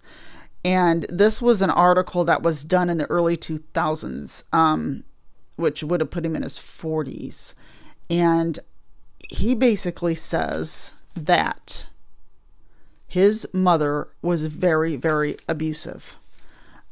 and 0.64 1.06
this 1.10 1.42
was 1.42 1.62
an 1.62 1.70
article 1.70 2.24
that 2.26 2.44
was 2.44 2.64
done 2.64 2.90
in 2.90 2.98
the 2.98 3.08
early 3.08 3.36
2000s, 3.36 4.44
um, 4.54 5.04
which 5.56 5.84
would 5.84 6.02
have 6.02 6.12
put 6.12 6.26
him 6.26 6.36
in 6.36 6.44
his 6.44 6.58
40s. 6.58 7.56
And 8.10 8.60
he 9.30 9.56
basically 9.56 10.16
says 10.16 10.94
that 11.16 11.88
his 13.08 13.48
mother 13.54 14.08
was 14.22 14.46
very, 14.46 14.96
very 14.96 15.38
abusive. 15.48 16.18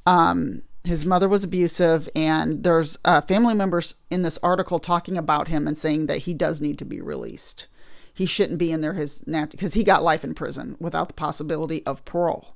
Um, 0.05 0.63
his 0.83 1.05
mother 1.05 1.29
was 1.29 1.43
abusive, 1.43 2.09
and 2.15 2.63
there's 2.63 2.97
uh, 3.05 3.21
family 3.21 3.53
members 3.53 3.95
in 4.09 4.23
this 4.23 4.39
article 4.43 4.79
talking 4.79 5.17
about 5.17 5.47
him 5.47 5.67
and 5.67 5.77
saying 5.77 6.07
that 6.07 6.19
he 6.19 6.33
does 6.33 6.61
need 6.61 6.77
to 6.79 6.85
be 6.85 7.01
released. 7.01 7.67
He 8.13 8.25
shouldn't 8.25 8.59
be 8.59 8.71
in 8.71 8.81
there 8.81 8.93
his 8.93 9.23
because 9.25 9.75
he 9.75 9.83
got 9.83 10.03
life 10.03 10.23
in 10.23 10.33
prison 10.33 10.75
without 10.79 11.07
the 11.07 11.13
possibility 11.13 11.85
of 11.85 12.03
parole 12.05 12.55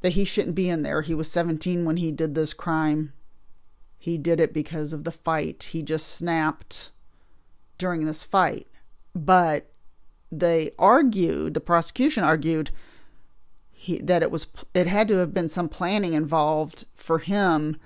that 0.00 0.12
he 0.12 0.24
shouldn't 0.24 0.54
be 0.54 0.68
in 0.68 0.82
there. 0.82 1.02
He 1.02 1.14
was 1.14 1.30
17 1.30 1.84
when 1.84 1.96
he 1.96 2.12
did 2.12 2.34
this 2.34 2.54
crime. 2.54 3.12
He 3.98 4.16
did 4.16 4.40
it 4.40 4.52
because 4.52 4.92
of 4.92 5.04
the 5.04 5.12
fight. 5.12 5.70
He 5.72 5.82
just 5.82 6.08
snapped 6.08 6.90
during 7.78 8.04
this 8.04 8.24
fight. 8.24 8.66
But 9.24 9.70
they 10.30 10.72
argued, 10.78 11.54
the 11.54 11.60
prosecution 11.60 12.24
argued, 12.24 12.70
he, 13.70 13.98
that 13.98 14.22
it 14.22 14.30
was 14.30 14.48
it 14.74 14.86
had 14.86 15.08
to 15.08 15.16
have 15.18 15.32
been 15.32 15.48
some 15.48 15.68
planning 15.68 16.12
involved 16.12 16.84
for 16.94 17.18
him 17.18 17.76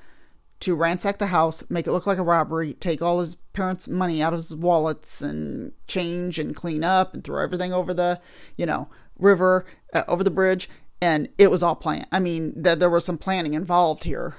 to 0.61 0.75
ransack 0.75 1.19
the 1.19 1.27
house, 1.27 1.69
make 1.71 1.87
it 1.87 1.93
look 1.93 2.07
like 2.07 2.19
a 2.19 2.23
robbery, 2.23 2.73
take 2.75 3.03
all 3.03 3.19
his 3.19 3.35
parents' 3.35 3.89
money 3.89 4.23
out 4.23 4.33
of 4.33 4.39
his 4.39 4.55
wallets 4.55 5.21
and 5.21 5.73
change 5.89 6.39
and 6.39 6.55
clean 6.55 6.85
up 6.85 7.15
and 7.15 7.25
throw 7.25 7.43
everything 7.43 7.73
over 7.73 7.93
the, 7.93 8.21
you 8.57 8.65
know, 8.65 8.89
river, 9.19 9.67
uh, 9.93 10.05
over 10.07 10.23
the 10.23 10.31
bridge 10.31 10.69
and 11.03 11.29
it 11.37 11.51
was 11.51 11.65
all 11.65 11.75
planned. 11.75 12.07
I 12.13 12.21
mean, 12.21 12.53
that 12.63 12.79
there 12.79 12.89
was 12.89 13.05
some 13.05 13.19
planning 13.19 13.55
involved 13.55 14.05
here. 14.05 14.37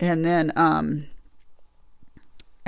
And 0.00 0.24
then 0.24 0.52
um, 0.56 1.06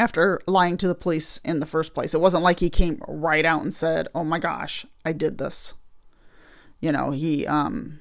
after 0.02 0.40
lying 0.48 0.76
to 0.78 0.88
the 0.88 0.96
police 0.96 1.38
in 1.44 1.60
the 1.60 1.66
first 1.66 1.94
place, 1.94 2.12
it 2.12 2.20
wasn't 2.20 2.42
like 2.42 2.58
he 2.58 2.70
came 2.70 3.00
right 3.06 3.44
out 3.44 3.62
and 3.62 3.72
said, 3.72 4.08
"Oh 4.14 4.24
my 4.24 4.40
gosh, 4.40 4.84
I 5.04 5.12
did 5.12 5.38
this." 5.38 5.74
You 6.80 6.90
know, 6.90 7.12
he 7.12 7.46
um, 7.46 8.00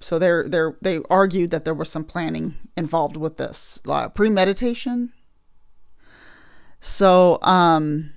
so 0.00 0.18
they're 0.18 0.46
they 0.46 0.60
they 0.82 1.00
argued 1.08 1.50
that 1.50 1.64
there 1.64 1.72
was 1.74 1.88
some 1.90 2.04
planning 2.04 2.56
involved 2.76 3.16
with 3.16 3.38
this 3.38 3.80
uh, 3.88 4.10
premeditation. 4.10 5.12
So 6.80 7.38
um, 7.40 8.12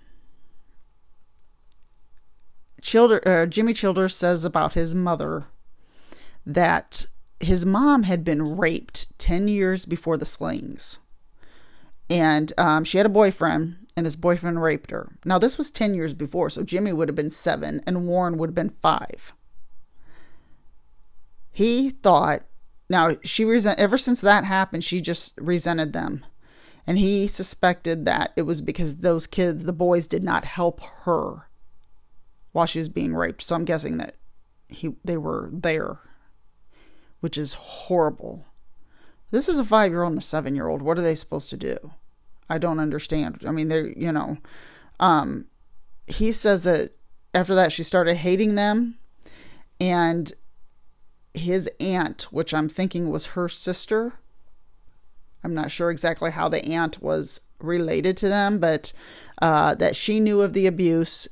Childer, 2.81 3.25
uh, 3.25 3.45
Jimmy 3.45 3.73
Childers 3.73 4.15
says 4.15 4.43
about 4.43 4.73
his 4.73 4.93
mother 4.93 5.45
that 6.45 7.05
his 7.39 7.65
mom 7.65 8.03
had 8.03 8.25
been 8.25 8.57
raped 8.57 9.17
10 9.17 9.47
years 9.47 9.85
before 9.85 10.17
the 10.17 10.25
slayings. 10.25 10.99
And 12.09 12.51
um, 12.57 12.83
she 12.83 12.97
had 12.97 13.05
a 13.05 13.09
boyfriend, 13.09 13.77
and 13.95 14.05
this 14.05 14.15
boyfriend 14.15 14.61
raped 14.61 14.91
her. 14.91 15.13
Now, 15.25 15.39
this 15.39 15.57
was 15.57 15.71
10 15.71 15.93
years 15.93 16.13
before, 16.13 16.49
so 16.49 16.63
Jimmy 16.63 16.93
would 16.93 17.09
have 17.09 17.15
been 17.15 17.29
seven 17.29 17.81
and 17.87 18.07
Warren 18.07 18.37
would 18.37 18.49
have 18.49 18.55
been 18.55 18.69
five. 18.69 19.33
He 21.51 21.89
thought, 21.89 22.41
now 22.89 23.15
she 23.23 23.45
resent, 23.45 23.79
ever 23.79 23.97
since 23.97 24.21
that 24.21 24.43
happened, 24.43 24.83
she 24.83 25.01
just 25.01 25.33
resented 25.37 25.93
them. 25.93 26.25
And 26.85 26.97
he 26.97 27.27
suspected 27.27 28.05
that 28.05 28.33
it 28.35 28.41
was 28.41 28.61
because 28.61 28.97
those 28.97 29.27
kids, 29.27 29.63
the 29.63 29.73
boys, 29.73 30.07
did 30.07 30.23
not 30.23 30.43
help 30.43 30.81
her 31.05 31.47
while 32.51 32.65
she 32.65 32.79
was 32.79 32.89
being 32.89 33.15
raped. 33.15 33.41
So 33.41 33.55
I'm 33.55 33.65
guessing 33.65 33.97
that 33.97 34.15
he 34.67 34.95
they 35.03 35.17
were 35.17 35.49
there, 35.51 35.99
which 37.21 37.37
is 37.37 37.53
horrible. 37.53 38.45
This 39.33 39.49
is 39.49 39.57
a 39.57 39.65
five 39.65 39.91
year 39.91 40.03
old 40.03 40.11
and 40.11 40.21
a 40.21 40.23
seven 40.23 40.53
year 40.53 40.67
old. 40.67 40.83
What 40.83 40.99
are 40.99 41.01
they 41.01 41.15
supposed 41.15 41.49
to 41.49 41.57
do? 41.57 41.75
I 42.47 42.59
don't 42.59 42.79
understand. 42.79 43.43
I 43.47 43.49
mean, 43.49 43.67
they're, 43.67 43.87
you 43.87 44.11
know, 44.11 44.37
um, 44.99 45.47
he 46.05 46.31
says 46.31 46.65
that 46.65 46.91
after 47.33 47.55
that 47.55 47.71
she 47.71 47.81
started 47.81 48.17
hating 48.17 48.53
them 48.53 48.99
and 49.81 50.31
his 51.33 51.67
aunt, 51.79 52.27
which 52.29 52.53
I'm 52.53 52.69
thinking 52.69 53.09
was 53.09 53.27
her 53.27 53.49
sister. 53.49 54.13
I'm 55.43 55.55
not 55.55 55.71
sure 55.71 55.89
exactly 55.89 56.29
how 56.29 56.47
the 56.47 56.63
aunt 56.63 57.01
was 57.01 57.41
related 57.59 58.15
to 58.17 58.29
them, 58.29 58.59
but 58.59 58.93
uh, 59.41 59.73
that 59.73 59.95
she 59.95 60.19
knew 60.19 60.43
of 60.43 60.53
the 60.53 60.67
abuse. 60.67 61.27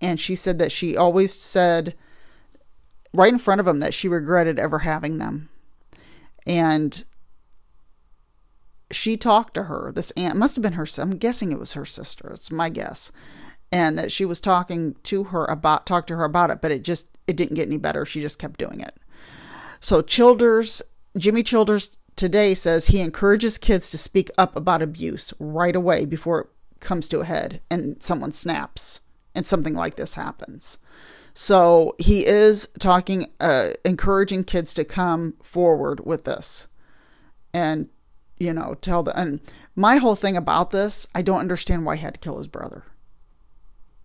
And 0.00 0.18
she 0.18 0.34
said 0.34 0.58
that 0.60 0.72
she 0.72 0.96
always 0.96 1.34
said 1.34 1.94
right 3.12 3.30
in 3.34 3.38
front 3.38 3.60
of 3.60 3.68
him 3.68 3.80
that 3.80 3.92
she 3.92 4.08
regretted 4.08 4.58
ever 4.58 4.78
having 4.78 5.18
them. 5.18 5.50
And 6.46 7.04
she 8.94 9.16
talked 9.16 9.54
to 9.54 9.64
her. 9.64 9.92
This 9.92 10.10
aunt 10.12 10.36
must 10.36 10.56
have 10.56 10.62
been 10.62 10.74
her. 10.74 10.86
I'm 10.98 11.16
guessing 11.16 11.52
it 11.52 11.58
was 11.58 11.72
her 11.74 11.84
sister. 11.84 12.30
It's 12.32 12.50
my 12.50 12.68
guess, 12.68 13.12
and 13.70 13.98
that 13.98 14.12
she 14.12 14.24
was 14.24 14.40
talking 14.40 14.96
to 15.04 15.24
her 15.24 15.44
about 15.46 15.86
talk 15.86 16.06
to 16.08 16.16
her 16.16 16.24
about 16.24 16.50
it, 16.50 16.60
but 16.60 16.72
it 16.72 16.84
just 16.84 17.08
it 17.26 17.36
didn't 17.36 17.56
get 17.56 17.68
any 17.68 17.78
better. 17.78 18.04
She 18.04 18.20
just 18.20 18.38
kept 18.38 18.58
doing 18.58 18.80
it. 18.80 18.96
So 19.80 20.00
Childers, 20.00 20.82
Jimmy 21.16 21.42
Childers 21.42 21.98
today 22.16 22.54
says 22.54 22.86
he 22.86 23.00
encourages 23.00 23.58
kids 23.58 23.90
to 23.90 23.98
speak 23.98 24.30
up 24.38 24.56
about 24.56 24.82
abuse 24.82 25.34
right 25.38 25.74
away 25.74 26.04
before 26.04 26.40
it 26.40 26.46
comes 26.80 27.08
to 27.08 27.20
a 27.20 27.24
head 27.24 27.60
and 27.70 28.02
someone 28.02 28.32
snaps 28.32 29.00
and 29.34 29.44
something 29.44 29.74
like 29.74 29.96
this 29.96 30.14
happens. 30.14 30.78
So 31.34 31.96
he 31.98 32.24
is 32.24 32.68
talking, 32.78 33.32
uh, 33.40 33.70
encouraging 33.84 34.44
kids 34.44 34.72
to 34.74 34.84
come 34.84 35.34
forward 35.42 36.06
with 36.06 36.24
this 36.24 36.68
and 37.52 37.88
you 38.38 38.52
know, 38.52 38.74
tell 38.80 39.02
the 39.02 39.18
and 39.18 39.40
my 39.76 39.96
whole 39.96 40.16
thing 40.16 40.36
about 40.36 40.70
this, 40.70 41.06
I 41.14 41.22
don't 41.22 41.40
understand 41.40 41.84
why 41.84 41.96
he 41.96 42.02
had 42.02 42.14
to 42.14 42.20
kill 42.20 42.38
his 42.38 42.48
brother. 42.48 42.84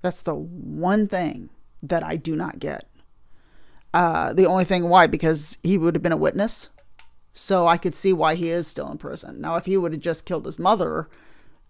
That's 0.02 0.22
the 0.22 0.36
one 0.36 1.08
thing 1.08 1.50
that 1.84 2.04
I 2.04 2.16
do 2.16 2.36
not 2.36 2.60
get. 2.60 2.90
Uh, 3.94 4.34
the 4.34 4.46
only 4.46 4.66
thing 4.66 4.88
why 4.88 5.08
because 5.08 5.58
he 5.64 5.78
would 5.78 5.96
have 5.96 6.04
been 6.04 6.12
a 6.12 6.18
witness, 6.18 6.70
so 7.34 7.68
I 7.68 7.78
could 7.78 7.96
see 7.96 8.14
why 8.14 8.36
he 8.36 8.50
is 8.50 8.68
still 8.68 8.92
in 8.92 8.98
prison. 8.98 9.42
Now, 9.42 9.56
if 9.56 9.66
he 9.66 9.78
would 9.78 9.94
have 9.94 10.02
just 10.02 10.26
killed 10.26 10.46
his 10.46 10.60
mother, 10.60 11.10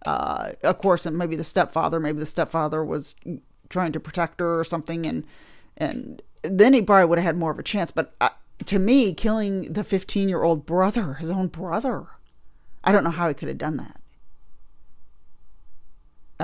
uh, 0.04 0.52
of 0.62 0.78
course, 0.78 1.06
and 1.06 1.16
maybe 1.16 1.36
the 1.36 1.44
stepfather, 1.44 1.98
maybe 1.98 2.18
the 2.18 2.26
stepfather 2.26 2.84
was 2.84 3.16
trying 3.68 3.92
to 3.92 4.00
protect 4.00 4.40
her 4.40 4.58
or 4.58 4.64
something, 4.64 5.06
and 5.06 5.24
and 5.76 6.22
then 6.42 6.74
he 6.74 6.82
probably 6.82 7.06
would 7.06 7.18
have 7.18 7.26
had 7.26 7.36
more 7.36 7.50
of 7.50 7.58
a 7.58 7.62
chance. 7.62 7.90
But 7.90 8.14
uh, 8.20 8.30
to 8.66 8.78
me, 8.78 9.14
killing 9.14 9.72
the 9.72 9.84
15 9.84 10.28
year 10.28 10.42
old 10.42 10.66
brother, 10.66 11.14
his 11.14 11.30
own 11.30 11.48
brother, 11.48 12.06
I 12.90 12.92
don't 12.92 13.04
know 13.04 13.10
how 13.10 13.28
he 13.28 13.34
could 13.34 13.46
have 13.46 13.56
done 13.56 13.76
that. 13.76 14.00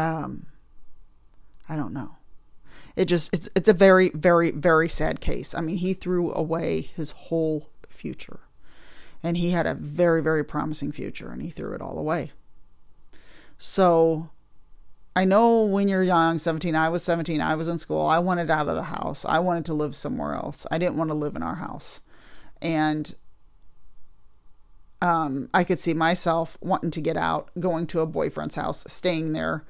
Um, 0.00 0.47
I 1.69 1.75
don't 1.75 1.93
know. 1.93 2.19
It 2.95 3.07
just 3.07 3.35
it's 3.35 3.49
it's 3.57 3.69
a 3.69 3.73
very 3.73 4.11
very 4.11 4.52
very 4.52 4.89
sad 4.89 5.21
case. 5.21 5.56
I 5.56 5.61
mean, 5.61 5.78
he 5.78 5.93
threw 5.93 6.32
away 6.32 6.82
his 6.82 7.11
whole 7.11 7.69
future. 7.89 8.39
And 9.25 9.37
he 9.37 9.50
had 9.50 9.67
a 9.67 9.75
very 9.75 10.23
very 10.23 10.45
promising 10.45 10.93
future 10.93 11.30
and 11.30 11.43
he 11.43 11.50
threw 11.50 11.75
it 11.75 11.82
all 11.82 11.99
away. 11.99 12.30
So 13.59 14.30
I 15.17 15.25
know 15.25 15.65
when 15.65 15.89
you're 15.89 16.04
young, 16.04 16.39
17, 16.39 16.76
I 16.76 16.91
was 16.91 17.02
17, 17.02 17.41
I 17.41 17.56
was 17.56 17.67
in 17.67 17.78
school, 17.78 18.06
I 18.06 18.21
wanted 18.21 18.52
out 18.52 18.69
of 18.69 18.76
the 18.76 18.85
house. 18.85 19.25
I 19.25 19.41
wanted 19.41 19.65
to 19.65 19.75
live 19.75 19.97
somewhere 19.97 20.35
else. 20.35 20.65
I 20.71 20.78
didn't 20.78 20.97
want 20.97 21.11
to 21.11 21.15
live 21.15 21.35
in 21.35 21.43
our 21.43 21.56
house. 21.56 22.02
And 22.63 23.17
um, 25.02 25.49
I 25.52 25.65
could 25.65 25.78
see 25.78 25.95
myself 25.95 26.56
wanting 26.61 26.91
to 26.93 27.00
get 27.00 27.17
out, 27.17 27.50
going 27.59 27.87
to 27.89 28.00
a 28.00 28.06
boyfriend's 28.06 28.54
house, 28.54 28.85
staying 28.91 29.32
there, 29.32 29.65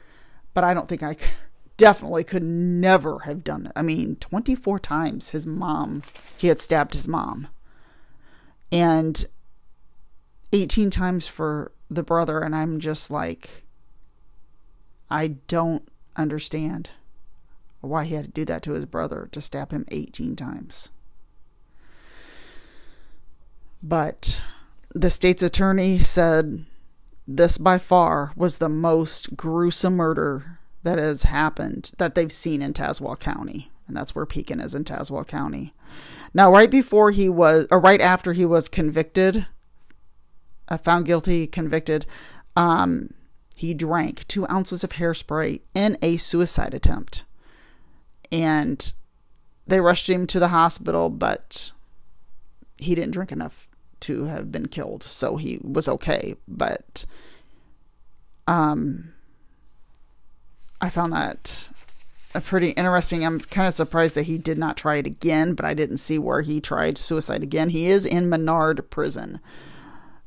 but 0.54 0.64
I 0.64 0.74
don't 0.74 0.88
think 0.88 1.02
I 1.02 1.16
definitely 1.76 2.24
could 2.24 2.42
never 2.42 3.20
have 3.20 3.44
done 3.44 3.64
that. 3.64 3.72
I 3.76 3.82
mean, 3.82 4.16
24 4.16 4.78
times 4.78 5.30
his 5.30 5.46
mom, 5.46 6.02
he 6.36 6.48
had 6.48 6.60
stabbed 6.60 6.92
his 6.92 7.08
mom, 7.08 7.48
and 8.70 9.26
18 10.52 10.90
times 10.90 11.26
for 11.26 11.72
the 11.90 12.02
brother, 12.02 12.40
and 12.40 12.54
I'm 12.54 12.78
just 12.78 13.10
like, 13.10 13.64
I 15.10 15.28
don't 15.48 15.88
understand 16.16 16.90
why 17.80 18.04
he 18.04 18.14
had 18.14 18.26
to 18.26 18.30
do 18.30 18.44
that 18.44 18.62
to 18.62 18.72
his 18.72 18.84
brother 18.84 19.28
to 19.32 19.40
stab 19.40 19.70
him 19.70 19.84
18 19.90 20.34
times. 20.36 20.90
But 23.82 24.42
the 24.96 25.10
state's 25.10 25.42
attorney 25.42 25.98
said 25.98 26.64
this 27.28 27.58
by 27.58 27.76
far 27.76 28.32
was 28.34 28.56
the 28.58 28.68
most 28.68 29.36
gruesome 29.36 29.96
murder 29.96 30.58
that 30.84 30.98
has 30.98 31.24
happened 31.24 31.90
that 31.98 32.14
they've 32.14 32.32
seen 32.32 32.62
in 32.62 32.72
Tazewell 32.72 33.20
County. 33.20 33.70
And 33.86 33.96
that's 33.96 34.14
where 34.14 34.24
Pekin 34.24 34.58
is 34.58 34.74
in 34.74 34.84
Tazewell 34.84 35.26
County. 35.26 35.74
Now, 36.32 36.50
right 36.50 36.70
before 36.70 37.10
he 37.10 37.28
was, 37.28 37.66
or 37.70 37.78
right 37.78 38.00
after 38.00 38.32
he 38.32 38.46
was 38.46 38.70
convicted, 38.70 39.46
uh, 40.68 40.78
found 40.78 41.04
guilty, 41.04 41.46
convicted, 41.46 42.06
um, 42.56 43.10
he 43.54 43.74
drank 43.74 44.26
two 44.28 44.48
ounces 44.48 44.82
of 44.82 44.90
hairspray 44.90 45.60
in 45.74 45.98
a 46.00 46.16
suicide 46.16 46.72
attempt. 46.72 47.24
And 48.32 48.92
they 49.66 49.80
rushed 49.80 50.08
him 50.08 50.26
to 50.28 50.40
the 50.40 50.48
hospital, 50.48 51.10
but 51.10 51.72
he 52.78 52.94
didn't 52.94 53.12
drink 53.12 53.30
enough 53.30 53.68
to 54.00 54.24
have 54.24 54.52
been 54.52 54.68
killed, 54.68 55.02
so 55.02 55.36
he 55.36 55.58
was 55.62 55.88
okay. 55.88 56.34
But 56.46 57.04
um, 58.46 59.12
I 60.80 60.90
found 60.90 61.12
that 61.12 61.68
a 62.34 62.40
pretty 62.40 62.70
interesting. 62.70 63.24
I'm 63.24 63.40
kind 63.40 63.66
of 63.66 63.74
surprised 63.74 64.14
that 64.16 64.24
he 64.24 64.36
did 64.38 64.58
not 64.58 64.76
try 64.76 64.96
it 64.96 65.06
again, 65.06 65.54
but 65.54 65.64
I 65.64 65.74
didn't 65.74 65.98
see 65.98 66.18
where 66.18 66.42
he 66.42 66.60
tried 66.60 66.98
suicide 66.98 67.42
again. 67.42 67.70
He 67.70 67.86
is 67.86 68.04
in 68.04 68.28
Menard 68.28 68.90
Prison, 68.90 69.40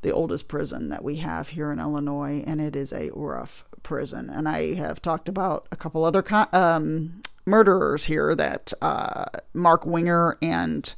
the 0.02 0.10
oldest 0.10 0.48
prison 0.48 0.88
that 0.88 1.04
we 1.04 1.16
have 1.16 1.50
here 1.50 1.70
in 1.70 1.78
Illinois, 1.78 2.42
and 2.46 2.60
it 2.60 2.74
is 2.74 2.92
a 2.92 3.10
rough 3.14 3.64
prison. 3.82 4.28
And 4.28 4.48
I 4.48 4.74
have 4.74 5.00
talked 5.00 5.28
about 5.28 5.68
a 5.70 5.76
couple 5.76 6.04
other 6.04 6.24
um, 6.52 7.22
murderers 7.46 8.06
here 8.06 8.34
that 8.34 8.72
uh, 8.82 9.26
Mark 9.54 9.86
Winger 9.86 10.36
and 10.42 10.92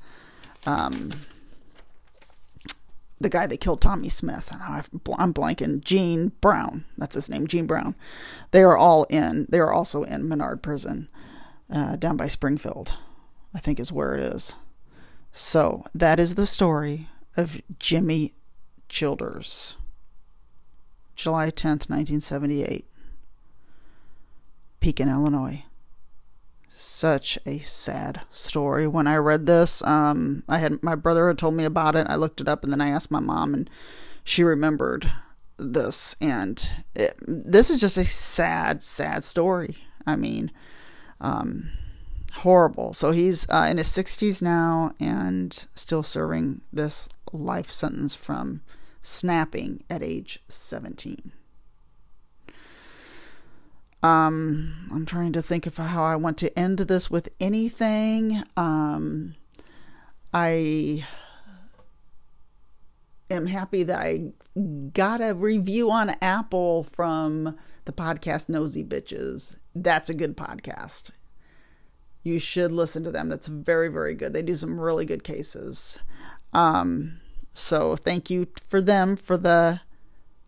um, 0.66 1.12
the 3.22 3.28
guy 3.28 3.46
that 3.46 3.60
killed 3.60 3.80
Tommy 3.80 4.08
Smith. 4.08 4.50
and 4.52 4.62
I'm 5.18 5.34
blanking. 5.34 5.82
Gene 5.82 6.32
Brown. 6.40 6.84
That's 6.98 7.14
his 7.14 7.30
name, 7.30 7.46
Gene 7.46 7.66
Brown. 7.66 7.94
They 8.50 8.62
are 8.62 8.76
all 8.76 9.04
in. 9.04 9.46
They 9.48 9.58
are 9.58 9.72
also 9.72 10.02
in 10.02 10.28
Menard 10.28 10.62
Prison, 10.62 11.08
uh, 11.70 11.96
down 11.96 12.16
by 12.16 12.26
Springfield. 12.26 12.96
I 13.54 13.58
think 13.58 13.78
is 13.78 13.92
where 13.92 14.14
it 14.14 14.20
is. 14.34 14.56
So 15.30 15.84
that 15.94 16.18
is 16.18 16.34
the 16.34 16.46
story 16.46 17.08
of 17.36 17.60
Jimmy 17.78 18.34
Childers. 18.88 19.76
July 21.14 21.50
10th, 21.50 21.88
1978. 21.88 22.86
Pekin, 24.80 25.08
Illinois 25.08 25.64
such 26.72 27.38
a 27.46 27.58
sad 27.58 28.22
story. 28.30 28.86
When 28.86 29.06
I 29.06 29.16
read 29.16 29.46
this, 29.46 29.82
um, 29.84 30.42
I 30.48 30.58
had 30.58 30.82
my 30.82 30.94
brother 30.94 31.28
had 31.28 31.38
told 31.38 31.54
me 31.54 31.64
about 31.64 31.96
it. 31.96 32.06
I 32.08 32.16
looked 32.16 32.40
it 32.40 32.48
up, 32.48 32.64
and 32.64 32.72
then 32.72 32.80
I 32.80 32.88
asked 32.88 33.10
my 33.10 33.20
mom, 33.20 33.54
and 33.54 33.70
she 34.24 34.42
remembered 34.42 35.12
this. 35.58 36.16
And 36.20 36.72
it, 36.94 37.14
this 37.26 37.70
is 37.70 37.80
just 37.80 37.96
a 37.96 38.04
sad, 38.04 38.82
sad 38.82 39.22
story. 39.22 39.76
I 40.06 40.16
mean, 40.16 40.50
um, 41.20 41.70
horrible. 42.32 42.94
So 42.94 43.10
he's 43.12 43.48
uh, 43.48 43.68
in 43.70 43.78
his 43.78 43.88
60s 43.88 44.42
now 44.42 44.94
and 44.98 45.66
still 45.74 46.02
serving 46.02 46.62
this 46.72 47.08
life 47.32 47.70
sentence 47.70 48.14
from 48.14 48.62
snapping 49.02 49.84
at 49.90 50.02
age 50.02 50.40
17. 50.48 51.32
Um, 54.02 54.88
I'm 54.92 55.06
trying 55.06 55.32
to 55.32 55.42
think 55.42 55.66
of 55.66 55.76
how 55.76 56.02
I 56.02 56.16
want 56.16 56.38
to 56.38 56.58
end 56.58 56.78
this 56.78 57.10
with 57.10 57.28
anything. 57.38 58.42
Um, 58.56 59.36
I 60.34 61.06
am 63.30 63.46
happy 63.46 63.84
that 63.84 64.00
I 64.00 64.32
got 64.92 65.20
a 65.20 65.34
review 65.34 65.90
on 65.90 66.16
Apple 66.20 66.84
from 66.84 67.56
the 67.84 67.92
podcast 67.92 68.48
Nosy 68.48 68.84
Bitches. 68.84 69.56
That's 69.74 70.10
a 70.10 70.14
good 70.14 70.36
podcast. 70.36 71.10
You 72.24 72.38
should 72.38 72.72
listen 72.72 73.04
to 73.04 73.10
them. 73.10 73.28
That's 73.28 73.48
very, 73.48 73.88
very 73.88 74.14
good. 74.14 74.32
They 74.32 74.42
do 74.42 74.54
some 74.54 74.80
really 74.80 75.04
good 75.04 75.24
cases. 75.24 76.00
Um, 76.52 77.20
so 77.52 77.96
thank 77.96 78.30
you 78.30 78.48
for 78.68 78.80
them 78.80 79.16
for 79.16 79.36
the 79.36 79.80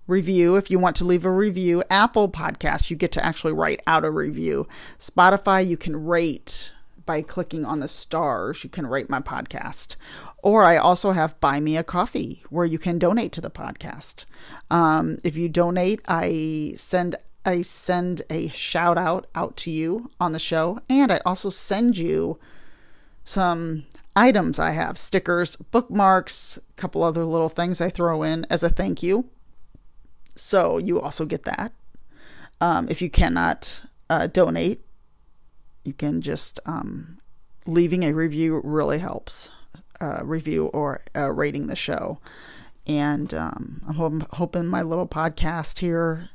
review. 0.06 0.56
If 0.56 0.70
you 0.70 0.78
want 0.78 0.96
to 0.96 1.04
leave 1.04 1.24
a 1.24 1.30
review, 1.30 1.82
Apple 1.90 2.28
Podcasts, 2.28 2.90
you 2.90 2.96
get 2.96 3.12
to 3.12 3.24
actually 3.24 3.52
write 3.52 3.82
out 3.86 4.04
a 4.04 4.10
review. 4.10 4.66
Spotify, 4.98 5.66
you 5.66 5.76
can 5.76 6.04
rate 6.04 6.74
by 7.06 7.22
clicking 7.22 7.64
on 7.64 7.80
the 7.80 7.88
stars. 7.88 8.64
You 8.64 8.70
can 8.70 8.86
rate 8.86 9.10
my 9.10 9.20
podcast. 9.20 9.96
Or 10.42 10.64
I 10.64 10.76
also 10.76 11.12
have 11.12 11.40
Buy 11.40 11.60
Me 11.60 11.76
a 11.76 11.82
Coffee 11.82 12.42
where 12.50 12.66
you 12.66 12.78
can 12.78 12.98
donate 12.98 13.32
to 13.32 13.40
the 13.40 13.50
podcast. 13.50 14.24
Um, 14.70 15.18
if 15.24 15.36
you 15.36 15.48
donate, 15.48 16.00
I 16.06 16.72
send 16.76 17.16
I 17.46 17.60
send 17.60 18.22
a 18.30 18.48
shout 18.48 18.96
out 18.96 19.26
out 19.34 19.56
to 19.58 19.70
you 19.70 20.10
on 20.18 20.32
the 20.32 20.38
show, 20.38 20.80
and 20.88 21.12
I 21.12 21.20
also 21.26 21.50
send 21.50 21.98
you 21.98 22.38
some 23.22 23.84
items 24.16 24.58
I 24.58 24.70
have 24.70 24.96
stickers, 24.96 25.56
bookmarks, 25.56 26.58
a 26.58 26.80
couple 26.80 27.02
other 27.02 27.24
little 27.24 27.48
things 27.48 27.80
I 27.80 27.90
throw 27.90 28.22
in 28.22 28.46
as 28.48 28.62
a 28.62 28.70
thank 28.70 29.02
you. 29.02 29.28
So 30.36 30.78
you 30.78 31.00
also 31.00 31.24
get 31.24 31.44
that. 31.44 31.72
Um, 32.60 32.86
if 32.88 33.02
you 33.02 33.10
cannot 33.10 33.82
uh, 34.10 34.26
donate, 34.26 34.84
you 35.84 35.92
can 35.92 36.20
just 36.20 36.60
um, 36.66 37.18
leaving 37.66 38.04
a 38.04 38.12
review 38.12 38.60
really 38.64 38.98
helps. 38.98 39.52
Uh, 40.00 40.20
review 40.24 40.66
or 40.66 41.00
uh, 41.16 41.30
rating 41.30 41.68
the 41.68 41.76
show. 41.76 42.18
And 42.86 43.32
um, 43.32 43.80
I'm 43.88 43.94
hoping, 43.94 44.26
hoping 44.32 44.66
my 44.66 44.82
little 44.82 45.06
podcast 45.06 45.78
here 45.78 46.30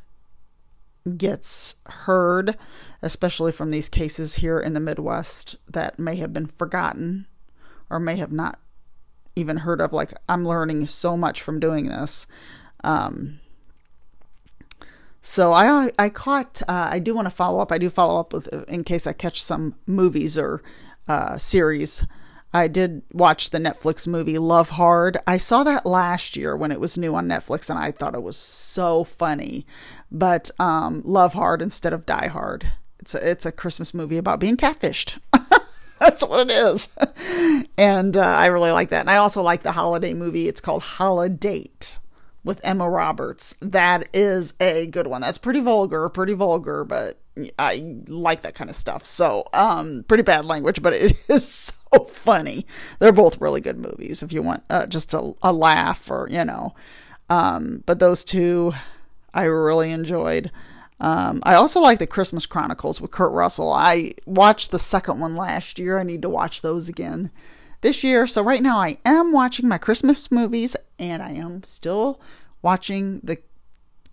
gets 1.17 1.75
heard, 1.85 2.57
especially 3.01 3.51
from 3.51 3.69
these 3.69 3.89
cases 3.89 4.35
here 4.35 4.59
in 4.59 4.73
the 4.73 4.79
Midwest 4.79 5.57
that 5.67 5.99
may 5.99 6.15
have 6.15 6.33
been 6.33 6.47
forgotten 6.47 7.27
or 7.89 7.99
may 7.99 8.15
have 8.15 8.31
not 8.31 8.59
even 9.35 9.57
heard 9.57 9.81
of. 9.81 9.93
Like, 9.93 10.13
I'm 10.27 10.45
learning 10.45 10.87
so 10.87 11.17
much 11.17 11.41
from 11.41 11.59
doing 11.59 11.89
this. 11.89 12.27
Um, 12.83 13.39
so 15.21 15.53
I 15.53 15.91
I 15.99 16.09
caught 16.09 16.61
uh, 16.67 16.89
I 16.91 16.99
do 16.99 17.13
want 17.13 17.25
to 17.25 17.33
follow 17.33 17.59
up. 17.59 17.71
I 17.71 17.77
do 17.77 17.89
follow 17.89 18.19
up 18.19 18.33
with 18.33 18.47
in 18.69 18.83
case 18.83 19.07
I 19.07 19.13
catch 19.13 19.43
some 19.43 19.75
movies 19.85 20.37
or 20.37 20.61
uh, 21.07 21.37
series. 21.37 22.05
I 22.51 22.67
did 22.67 23.03
watch 23.13 23.51
the 23.51 23.59
Netflix 23.59 24.07
movie 24.07 24.39
Love 24.39 24.71
Hard. 24.71 25.17
I 25.27 25.37
saw 25.37 25.63
that 25.63 25.85
last 25.85 26.35
year 26.35 26.57
when 26.57 26.71
it 26.71 26.79
was 26.79 26.97
new 26.97 27.13
on 27.13 27.27
Netflix, 27.27 27.69
and 27.69 27.77
I 27.77 27.91
thought 27.91 28.15
it 28.15 28.23
was 28.23 28.37
so 28.37 29.03
funny. 29.03 29.67
But 30.11 30.49
um, 30.59 31.03
Love 31.05 31.33
Hard 31.33 31.61
instead 31.61 31.93
of 31.93 32.07
Die 32.07 32.27
Hard. 32.27 32.71
It's 32.99 33.13
a, 33.13 33.29
it's 33.29 33.45
a 33.45 33.51
Christmas 33.51 33.93
movie 33.93 34.17
about 34.17 34.39
being 34.39 34.57
catfished. 34.57 35.19
That's 35.99 36.25
what 36.25 36.49
it 36.49 36.51
is. 36.51 36.89
and 37.77 38.17
uh, 38.17 38.21
I 38.21 38.47
really 38.47 38.71
like 38.71 38.89
that. 38.89 39.01
And 39.01 39.09
I 39.09 39.17
also 39.17 39.43
like 39.43 39.61
the 39.61 39.71
holiday 39.71 40.13
movie. 40.13 40.47
It's 40.47 40.61
called 40.61 40.81
Holidate 40.81 41.99
with 42.49 42.59
Emma 42.63 42.89
Roberts. 42.89 43.55
That 43.61 44.07
is 44.11 44.55
a 44.59 44.87
good 44.87 45.05
one. 45.05 45.21
That's 45.21 45.37
pretty 45.37 45.59
vulgar, 45.59 46.09
pretty 46.09 46.33
vulgar, 46.33 46.83
but 46.83 47.19
I 47.59 48.01
like 48.07 48.41
that 48.41 48.55
kind 48.55 48.71
of 48.71 48.75
stuff. 48.75 49.05
So, 49.05 49.45
um, 49.53 50.03
pretty 50.07 50.23
bad 50.23 50.45
language, 50.45 50.81
but 50.81 50.93
it 50.93 51.15
is 51.29 51.47
so 51.47 52.05
funny. 52.05 52.65
They're 52.97 53.11
both 53.11 53.39
really 53.39 53.61
good 53.61 53.77
movies 53.77 54.23
if 54.23 54.33
you 54.33 54.41
want 54.41 54.63
uh, 54.67 54.87
just 54.87 55.13
a, 55.13 55.35
a 55.43 55.53
laugh 55.53 56.09
or, 56.09 56.27
you 56.31 56.43
know. 56.43 56.73
Um, 57.29 57.83
but 57.85 57.99
those 57.99 58.23
two 58.23 58.73
I 59.31 59.43
really 59.43 59.91
enjoyed. 59.91 60.49
Um, 60.99 61.41
I 61.43 61.53
also 61.53 61.79
like 61.79 61.99
the 61.99 62.07
Christmas 62.07 62.47
Chronicles 62.47 62.99
with 62.99 63.11
Kurt 63.11 63.31
Russell. 63.31 63.71
I 63.71 64.13
watched 64.25 64.71
the 64.71 64.79
second 64.79 65.19
one 65.19 65.35
last 65.35 65.77
year. 65.77 65.99
I 65.99 66.03
need 66.03 66.23
to 66.23 66.29
watch 66.29 66.63
those 66.63 66.89
again 66.89 67.29
this 67.81 68.03
year. 68.03 68.27
So 68.27 68.41
right 68.41 68.61
now 68.61 68.77
I 68.79 68.97
am 69.05 69.31
watching 69.31 69.67
my 69.67 69.77
Christmas 69.77 70.31
movies 70.31 70.75
and 70.97 71.21
I 71.21 71.31
am 71.31 71.63
still 71.63 72.21
watching 72.61 73.19
the 73.23 73.37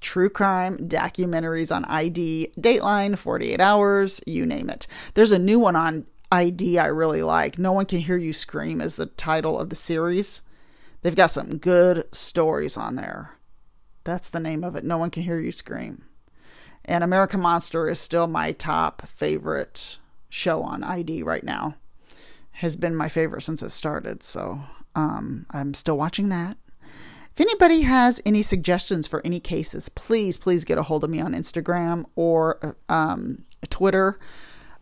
true 0.01 0.31
crime 0.31 0.77
documentaries 0.77 1.75
on 1.75 1.85
ID, 1.87 2.53
Dateline, 2.59 3.19
48 3.19 3.61
Hours, 3.61 4.21
you 4.27 4.47
name 4.47 4.71
it. 4.71 4.87
There's 5.15 5.33
a 5.33 5.39
new 5.39 5.59
one 5.59 5.77
on 5.77 6.07
ID 6.31 6.79
I 6.79 6.87
really 6.87 7.23
like. 7.23 7.59
No 7.59 7.73
One 7.73 7.87
Can 7.87 8.01
Hear 8.01 8.17
You 8.17 8.33
Scream 8.33 8.81
is 8.81 8.97
the 8.97 9.07
title 9.07 9.59
of 9.59 9.71
the 9.71 9.77
series. 9.77 10.43
They've 11.03 11.15
got 11.15 11.31
some 11.31 11.59
good 11.59 12.05
stories 12.15 12.77
on 12.77 12.97
there. 12.97 13.33
That's 14.05 14.29
the 14.29 14.41
name 14.41 14.65
of 14.65 14.77
it. 14.77 14.85
No 14.85 14.99
One 14.99 15.11
Can 15.11 15.23
Hear 15.23 15.41
You 15.41 15.53
Scream. 15.53 16.05
And 16.85 17.03
American 17.03 17.41
Monster 17.41 17.89
is 17.89 17.99
still 17.99 18.27
my 18.27 18.53
top 18.53 19.03
favorite 19.03 19.99
show 20.29 20.63
on 20.63 20.85
ID 20.85 21.23
right 21.23 21.43
now 21.43 21.77
has 22.57 22.77
been 22.77 22.95
my 22.95 23.09
favorite 23.09 23.43
since 23.43 23.63
it 23.63 23.71
started. 23.71 24.23
So 24.23 24.61
um, 24.95 25.47
I'm 25.51 25.75
still 25.75 25.97
watching 25.97 26.31
that. 26.31 26.57
If 26.83 27.41
anybody 27.41 27.83
has 27.83 28.23
any 28.25 28.41
suggestions 28.41 29.07
for 29.07 29.21
any 29.25 29.41
cases, 29.41 29.91
please, 29.91 30.39
please 30.39 30.65
get 30.65 30.79
a 30.79 30.83
hold 30.83 31.05
of 31.05 31.11
me 31.11 31.21
on 31.21 31.35
Instagram 31.35 32.07
or 32.15 32.77
um, 32.89 33.45
Twitter. 33.69 34.19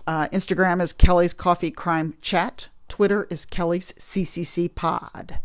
Uh, 0.06 0.28
Instagram 0.28 0.80
is 0.80 0.92
Kelli's 0.92 1.34
Coffee 1.34 1.72
Crime 1.72 2.14
Chat. 2.20 2.68
Twitter 2.86 3.26
is 3.28 3.44
Kelli's 3.44 3.92
CCC 3.94 4.72
Pod. 4.72 5.40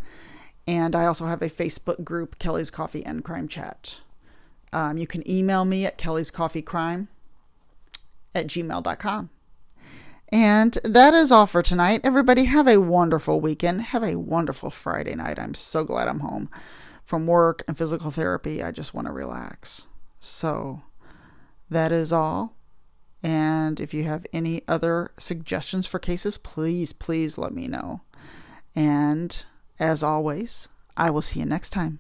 And 0.67 0.95
I 0.95 1.07
also 1.07 1.25
have 1.25 1.41
a 1.41 1.49
Facebook 1.49 2.03
group, 2.03 2.37
Kelli's 2.37 2.69
Coffee 2.69 3.03
and 3.03 3.23
Crime 3.23 3.47
Chat. 3.47 4.01
Um, 4.71 4.99
you 4.99 5.07
can 5.07 5.27
email 5.27 5.65
me 5.65 5.87
at 5.87 5.97
Kelli's 5.97 6.29
Coffee 6.29 6.61
Crime 6.61 7.07
at 8.35 8.45
gmail.com. 8.45 9.31
And 10.31 10.77
that 10.83 11.13
is 11.13 11.31
all 11.31 11.47
for 11.47 11.61
tonight. 11.61 12.01
Everybody, 12.03 12.45
have 12.45 12.67
a 12.67 12.77
wonderful 12.77 13.41
weekend. 13.41 13.81
Have 13.81 14.03
a 14.03 14.17
wonderful 14.17 14.69
Friday 14.69 15.15
night. 15.15 15.39
I'm 15.39 15.55
so 15.55 15.83
glad 15.83 16.07
I'm 16.07 16.19
home 16.19 16.49
from 17.03 17.25
work 17.25 17.63
and 17.67 17.75
physical 17.75 18.11
therapy. 18.11 18.61
I 18.61 18.71
just 18.71 18.93
want 18.93 19.07
to 19.07 19.13
relax. 19.13 19.87
So 20.19 20.83
that 21.69 21.91
is 21.91 22.13
all. 22.13 22.55
And 23.23 23.79
if 23.79 23.93
you 23.93 24.03
have 24.03 24.25
any 24.31 24.61
other 24.67 25.11
suggestions 25.17 25.87
for 25.87 25.99
cases, 25.99 26.37
please, 26.37 26.93
please 26.93 27.37
let 27.37 27.51
me 27.51 27.67
know. 27.67 28.01
And 28.75 29.43
as 29.79 30.03
always, 30.03 30.69
I 30.95 31.09
will 31.09 31.21
see 31.21 31.39
you 31.39 31.45
next 31.45 31.71
time. 31.71 31.99